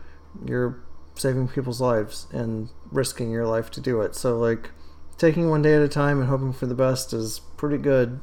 [0.44, 0.82] you're
[1.14, 4.14] saving people's lives and risking your life to do it.
[4.14, 4.70] So, like,
[5.16, 8.20] taking one day at a time and hoping for the best is pretty good,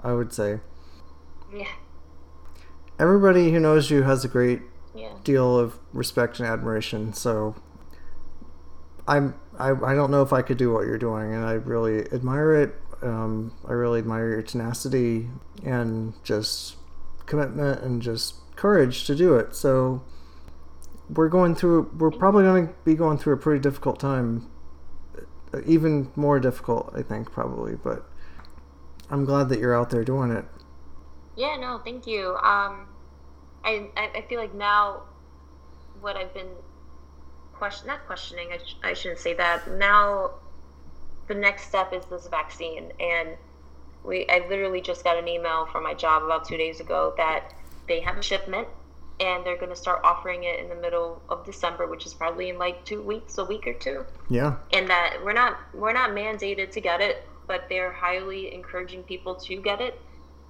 [0.00, 0.60] I would say.
[1.52, 1.72] Yeah.
[2.98, 4.62] Everybody who knows you has a great
[4.94, 5.14] yeah.
[5.24, 7.12] deal of respect and admiration.
[7.12, 7.56] So
[9.06, 12.10] I'm I, I don't know if I could do what you're doing, and I really
[12.12, 12.74] admire it.
[13.02, 15.28] Um, I really admire your tenacity
[15.64, 16.76] and just
[17.26, 19.54] commitment and just courage to do it.
[19.54, 20.02] So
[21.08, 21.90] we're going through.
[21.98, 24.50] We're probably going to be going through a pretty difficult time,
[25.66, 27.76] even more difficult, I think, probably.
[27.76, 28.08] But
[29.10, 30.46] I'm glad that you're out there doing it.
[31.36, 31.56] Yeah.
[31.56, 31.78] No.
[31.78, 32.36] Thank you.
[32.36, 32.88] Um,
[33.64, 35.02] I, I feel like now
[36.00, 36.48] what I've been
[37.54, 40.32] question not questioning I, sh- I shouldn't say that now
[41.28, 43.30] the next step is this vaccine and
[44.02, 47.54] we I literally just got an email from my job about two days ago that
[47.88, 48.68] they have a shipment
[49.20, 52.48] and they're going to start offering it in the middle of December, which is probably
[52.48, 54.04] in like two weeks, a week or two.
[54.28, 54.56] Yeah.
[54.72, 59.36] And that we're not we're not mandated to get it, but they're highly encouraging people
[59.36, 60.00] to get it.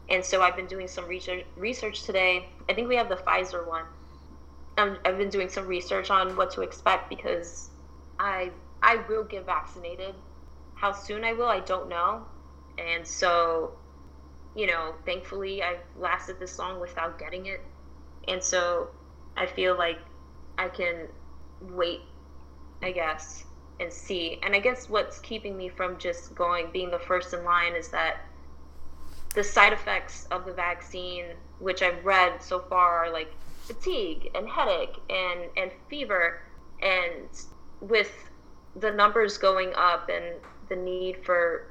[0.09, 2.49] And so I've been doing some research research today.
[2.69, 3.85] I think we have the Pfizer one.
[4.77, 7.71] Um, I've been doing some research on what to expect because
[8.19, 8.51] I
[8.83, 10.15] I will get vaccinated.
[10.75, 12.27] How soon I will, I don't know.
[12.77, 13.73] And so,
[14.55, 17.61] you know, thankfully I've lasted this long without getting it.
[18.29, 18.89] And so
[19.37, 19.99] I feel like
[20.59, 21.09] I can
[21.61, 22.03] wait,
[22.83, 23.45] I guess,
[23.81, 24.39] and see.
[24.43, 27.89] And I guess what's keeping me from just going being the first in line is
[27.89, 28.19] that
[29.35, 31.27] the side effects of the vaccine,
[31.59, 33.33] which I've read so far, are like
[33.63, 36.41] fatigue and headache and, and fever.
[36.81, 37.29] And
[37.81, 38.13] with
[38.77, 40.37] the numbers going up and
[40.69, 41.67] the need for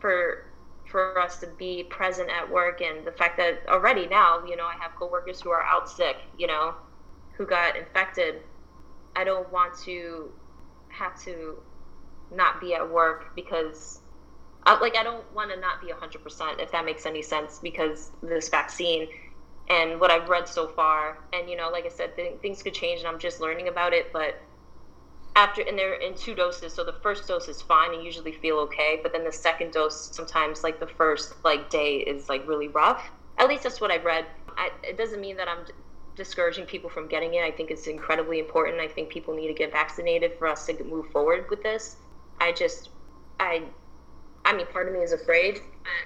[0.00, 0.44] for
[0.90, 4.66] for us to be present at work and the fact that already now, you know,
[4.66, 6.74] I have coworkers who are out sick, you know,
[7.32, 8.36] who got infected.
[9.16, 10.30] I don't want to
[10.88, 11.56] have to
[12.30, 14.00] not be at work because
[14.66, 18.12] I, like I don't want to not be 100% if that makes any sense because
[18.22, 19.08] this vaccine
[19.70, 22.74] and what I've read so far and you know like I said th- things could
[22.74, 24.36] change and I'm just learning about it but
[25.36, 28.58] after and they're in two doses so the first dose is fine and usually feel
[28.58, 32.68] okay but then the second dose sometimes like the first like day is like really
[32.68, 33.12] rough.
[33.38, 34.26] At least that's what i've read.
[34.58, 35.72] I, it doesn't mean that i'm d-
[36.16, 37.42] discouraging people from getting it.
[37.44, 38.80] I think it's incredibly important.
[38.80, 41.96] I think people need to get vaccinated for us to move forward with this.
[42.40, 42.90] I just
[43.40, 43.62] i
[44.46, 45.60] i mean part of me is afraid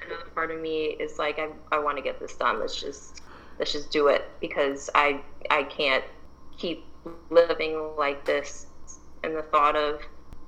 [0.07, 3.22] another part of me is like i, I want to get this done let's just
[3.59, 5.20] let's just do it because i
[5.51, 6.05] i can't
[6.57, 6.84] keep
[7.30, 8.66] living like this
[9.22, 10.03] and the thought of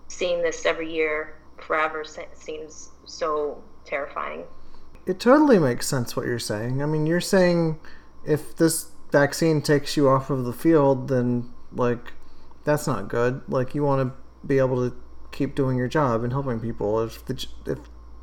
[0.09, 4.45] seeing this every year forever seems so terrifying.
[5.07, 6.82] It totally makes sense what you're saying.
[6.82, 7.80] I mean, you're saying
[8.24, 12.12] if this vaccine takes you off of the field, then like
[12.64, 13.43] that's not good.
[13.49, 14.97] Like you want to be able to
[15.32, 17.02] keep doing your job and helping people.
[17.02, 17.78] If the if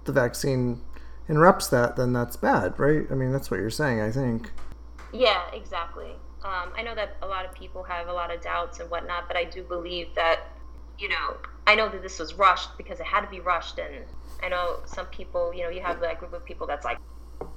[0.06, 0.82] the vaccine
[1.28, 3.06] interrupts that, then that's bad, right?
[3.12, 4.02] I mean, that's what you're saying.
[4.02, 4.52] I think.
[5.12, 6.16] Yeah, exactly.
[6.44, 9.28] Um, I know that a lot of people have a lot of doubts and whatnot,
[9.28, 10.42] but I do believe that,
[10.98, 11.38] you know,
[11.68, 13.78] I know that this was rushed because it had to be rushed.
[13.78, 14.06] And
[14.42, 16.98] I know some people, you know, you have that group of people that's like,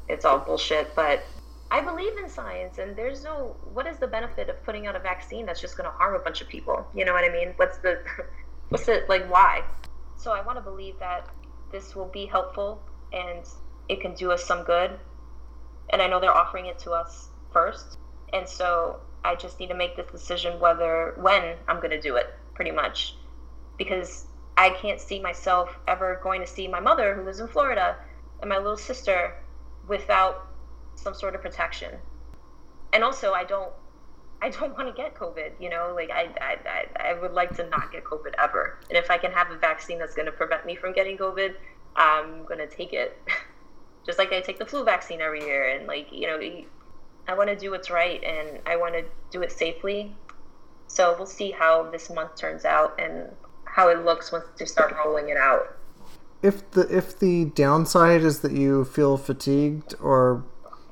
[0.09, 0.95] it's all bullshit.
[0.97, 1.23] But
[1.71, 5.01] I believe in science, and there's no, what is the benefit of putting out a
[5.01, 6.87] vaccine that's just going to harm a bunch of people?
[6.95, 7.53] You know what I mean?
[7.57, 8.01] What's the,
[8.73, 9.63] what's it like, why?
[10.17, 11.29] So I want to believe that
[11.71, 13.45] this will be helpful and
[13.89, 14.99] it can do us some good.
[15.91, 17.99] And I know they're offering it to us first
[18.33, 22.17] and so I just need to make this decision whether when I'm going to do
[22.17, 23.17] it, pretty much,
[23.77, 27.97] because I can't see myself ever going to see my mother who lives in Florida
[28.41, 29.35] and my little sister
[29.87, 30.49] without
[30.95, 31.95] some sort of protection.
[32.93, 33.73] And also, I don't.
[34.43, 37.55] I don't want to get COVID, you know, like I, I, I, I would like
[37.57, 38.81] to not get COVID ever.
[38.89, 41.55] And if I can have a vaccine that's going to prevent me from getting COVID,
[41.95, 43.17] I'm going to take it.
[44.05, 45.69] Just like I take the flu vaccine every year.
[45.69, 46.41] And like, you know,
[47.29, 50.13] I want to do what's right and I want to do it safely.
[50.89, 53.31] So we'll see how this month turns out and
[53.65, 55.77] how it looks once they start rolling it out.
[56.43, 60.45] If the if the downside is that you feel fatigued or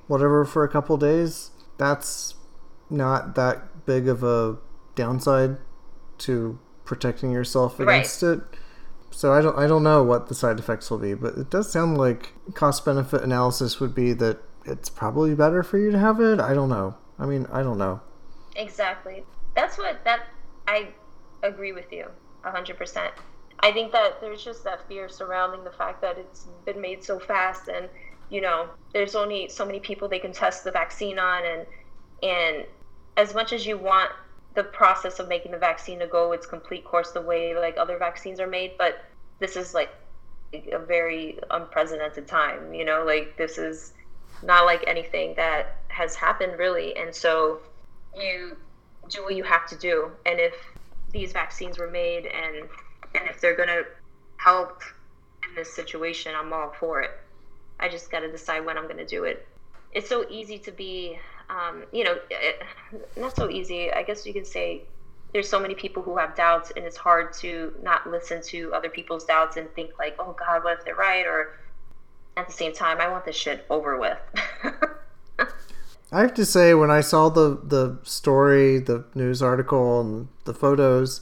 [0.06, 2.36] whatever for a couple days, that's
[2.90, 4.58] not that big of a
[4.94, 5.56] downside
[6.18, 8.38] to protecting yourself against right.
[8.38, 8.40] it.
[9.12, 11.70] So I don't I don't know what the side effects will be, but it does
[11.70, 16.20] sound like cost benefit analysis would be that it's probably better for you to have
[16.20, 16.40] it.
[16.40, 16.96] I don't know.
[17.18, 18.00] I mean, I don't know.
[18.56, 19.24] Exactly.
[19.54, 20.26] That's what that
[20.68, 20.88] I
[21.42, 22.06] agree with you
[22.44, 23.10] 100%.
[23.60, 27.18] I think that there's just that fear surrounding the fact that it's been made so
[27.18, 27.88] fast and
[28.30, 31.66] you know, there's only so many people they can test the vaccine on and
[32.22, 32.66] and
[33.20, 34.10] as much as you want
[34.54, 37.98] the process of making the vaccine to go its complete course the way like other
[37.98, 39.04] vaccines are made, but
[39.38, 39.90] this is like
[40.52, 43.92] a very unprecedented time, you know, like this is
[44.42, 46.96] not like anything that has happened really.
[46.96, 47.60] And so
[48.16, 48.56] you
[49.10, 50.10] do what you have to do.
[50.24, 50.54] And if
[51.12, 52.68] these vaccines were made and
[53.14, 53.82] and if they're gonna
[54.38, 54.82] help
[55.46, 57.10] in this situation, I'm all for it.
[57.78, 59.46] I just got to decide when I'm gonna do it.
[59.92, 61.18] It's so easy to be,
[61.50, 62.62] um, you know, it,
[63.16, 63.92] not so easy.
[63.92, 64.82] I guess you can say
[65.32, 68.88] there's so many people who have doubts, and it's hard to not listen to other
[68.88, 71.58] people's doubts and think like, oh God, what if they're right, or
[72.36, 74.18] at the same time, I want this shit over with.
[76.12, 80.54] I have to say, when I saw the the story, the news article, and the
[80.54, 81.20] photos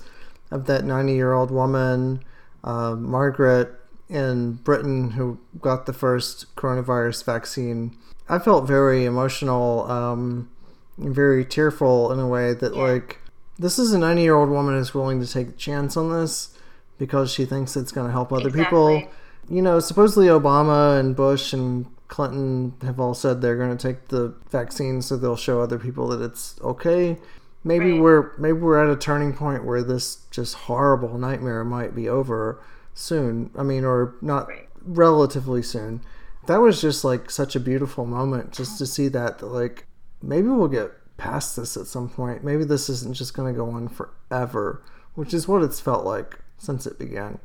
[0.51, 2.23] of that ninety year old woman,
[2.65, 3.78] uh, Margaret
[4.09, 7.97] in Britain, who got the first coronavirus vaccine,
[8.29, 10.51] I felt very emotional, um,
[10.97, 12.83] very tearful in a way that yeah.
[12.83, 13.19] like
[13.59, 16.57] this is a ninety year old woman who's willing to take a chance on this
[16.99, 19.03] because she thinks it's going to help other exactly.
[19.03, 19.13] people
[19.49, 24.09] you know, supposedly Obama and Bush and Clinton have all said they're going to take
[24.09, 27.19] the vaccine so they'll show other people that it's okay.
[27.65, 28.01] Maybe right.
[28.01, 32.63] we're maybe we're at a turning point where this just horrible nightmare might be over
[32.99, 33.51] soon.
[33.57, 34.69] I mean, or not right.
[34.85, 36.03] relatively soon.
[36.47, 39.87] That was just like such a beautiful moment just to see that, that like
[40.23, 42.43] maybe we'll get past this at some point.
[42.43, 44.83] Maybe this isn't just going to go on forever,
[45.15, 47.39] which is what it's felt like since it began.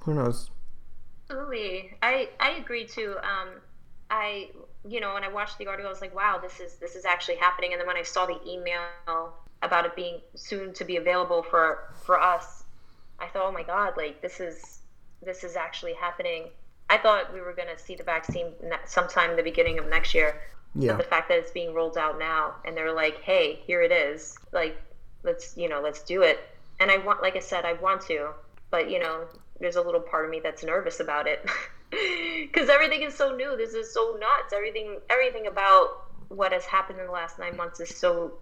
[0.00, 0.50] Who knows?
[1.30, 3.16] Absolutely, I I agree too.
[3.22, 3.48] Um,
[4.10, 4.50] I
[4.86, 7.04] you know when I watched the article, I was like, wow, this is this is
[7.04, 7.72] actually happening.
[7.72, 11.94] And then when I saw the email about it being soon to be available for
[12.04, 12.61] for us,
[13.22, 14.80] I thought, oh my god, like this is
[15.22, 16.48] this is actually happening.
[16.90, 18.52] I thought we were going to see the vaccine
[18.86, 20.40] sometime in the beginning of next year.
[20.74, 20.92] Yeah.
[20.92, 23.92] But the fact that it's being rolled out now and they're like, hey, here it
[23.92, 24.36] is.
[24.52, 24.80] Like,
[25.22, 26.40] let's, you know, let's do it.
[26.80, 28.30] And I want, like I said, I want to,
[28.70, 29.26] but, you know,
[29.60, 31.46] there's a little part of me that's nervous about it
[31.90, 33.56] because everything is so new.
[33.56, 34.52] This is so nuts.
[34.52, 38.32] Everything, everything about what has happened in the last nine months is so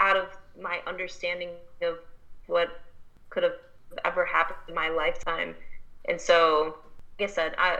[0.00, 0.28] out of
[0.60, 1.50] my understanding
[1.82, 1.98] of
[2.46, 2.80] what
[3.28, 3.52] could have
[4.04, 5.54] ever happened in my lifetime.
[6.06, 6.76] And so,
[7.18, 7.78] like I said, I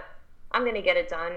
[0.53, 1.35] I'm gonna get it done,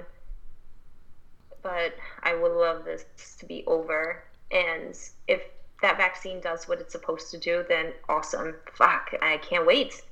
[1.62, 3.06] but I would love this
[3.40, 4.24] to be over.
[4.52, 4.98] And
[5.28, 5.42] if
[5.82, 8.56] that vaccine does what it's supposed to do, then awesome.
[8.74, 10.04] Fuck, I can't wait,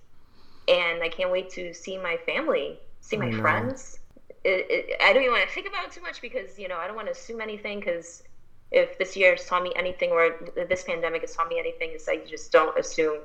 [0.68, 4.00] and I can't wait to see my family, see my friends.
[4.44, 6.78] It, it, I don't even want to think about it too much because you know
[6.78, 8.24] I don't want to assume anything because
[8.72, 12.08] if this year has taught me anything or this pandemic has taught me anything is
[12.08, 13.20] like you just don't assume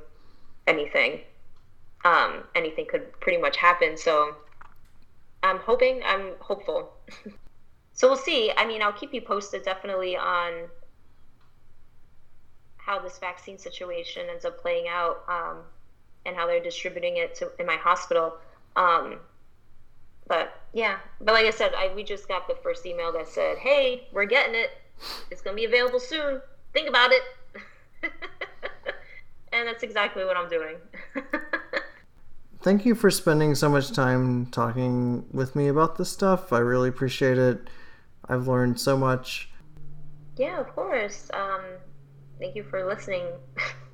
[0.70, 1.20] anything.
[2.04, 4.34] Um, anything could pretty much happen so
[5.42, 6.92] i'm hoping i'm hopeful.
[7.92, 8.50] So we'll see.
[8.56, 10.68] I mean i'll keep you posted definitely on
[12.78, 15.58] how this vaccine situation ends up playing out um,
[16.24, 18.36] and how they're distributing it to in my hospital.
[18.74, 19.18] Um,
[20.26, 20.96] but yeah.
[21.20, 24.24] But like i said I, we just got the first email that said hey we're
[24.24, 24.70] getting it.
[25.30, 26.40] It's going to be available soon.
[26.72, 27.22] Think about it.
[29.60, 30.76] and that's exactly what I'm doing.
[32.62, 36.52] Thank you for spending so much time talking with me about this stuff.
[36.52, 37.68] I really appreciate it.
[38.28, 39.50] I've learned so much.
[40.36, 41.30] Yeah, of course.
[41.32, 41.62] Um,
[42.38, 43.24] thank you for listening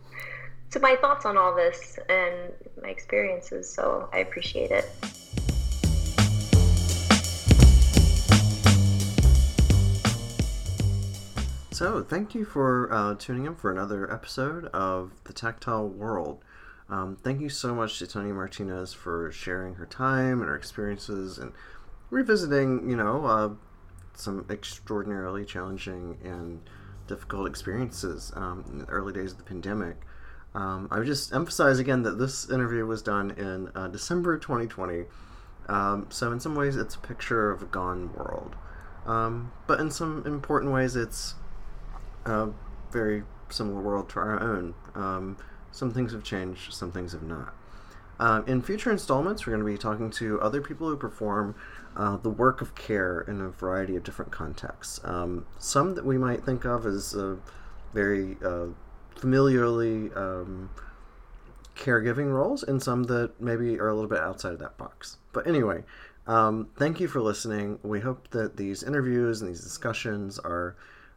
[0.70, 2.52] to my thoughts on all this and
[2.82, 3.72] my experiences.
[3.72, 4.90] So I appreciate it.
[11.76, 16.42] So, thank you for uh, tuning in for another episode of The Tactile World.
[16.88, 21.36] Um, thank you so much to Tony Martinez for sharing her time and her experiences
[21.36, 21.52] and
[22.08, 23.50] revisiting, you know, uh,
[24.14, 26.62] some extraordinarily challenging and
[27.08, 29.98] difficult experiences um, in the early days of the pandemic.
[30.54, 35.04] Um, I would just emphasize again that this interview was done in uh, December 2020.
[35.68, 38.56] Um, so, in some ways, it's a picture of a gone world.
[39.04, 41.34] Um, but in some important ways, it's
[42.26, 42.50] a
[42.90, 44.74] very similar world to our own.
[44.94, 45.36] Um,
[45.72, 47.54] some things have changed, some things have not.
[48.18, 51.54] Um, in future installments, we're going to be talking to other people who perform
[51.96, 55.00] uh, the work of care in a variety of different contexts.
[55.04, 57.14] Um, some that we might think of as
[57.92, 58.66] very uh,
[59.16, 60.70] familiarly um,
[61.74, 65.18] caregiving roles, and some that maybe are a little bit outside of that box.
[65.32, 65.84] But anyway,
[66.26, 67.78] um, thank you for listening.
[67.82, 70.76] We hope that these interviews and these discussions are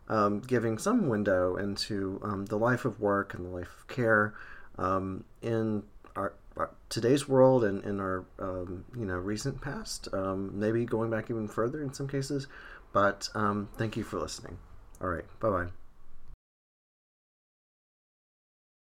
[0.09, 4.33] um, giving some window into um, the life of work and the life of care
[4.77, 5.83] um, in
[6.15, 10.07] our, our, today's world and in our um, you know recent past.
[10.13, 12.47] Um, maybe going back even further in some cases.
[12.91, 14.57] But um, thank you for listening.
[15.01, 15.25] All right.
[15.39, 15.67] Bye bye.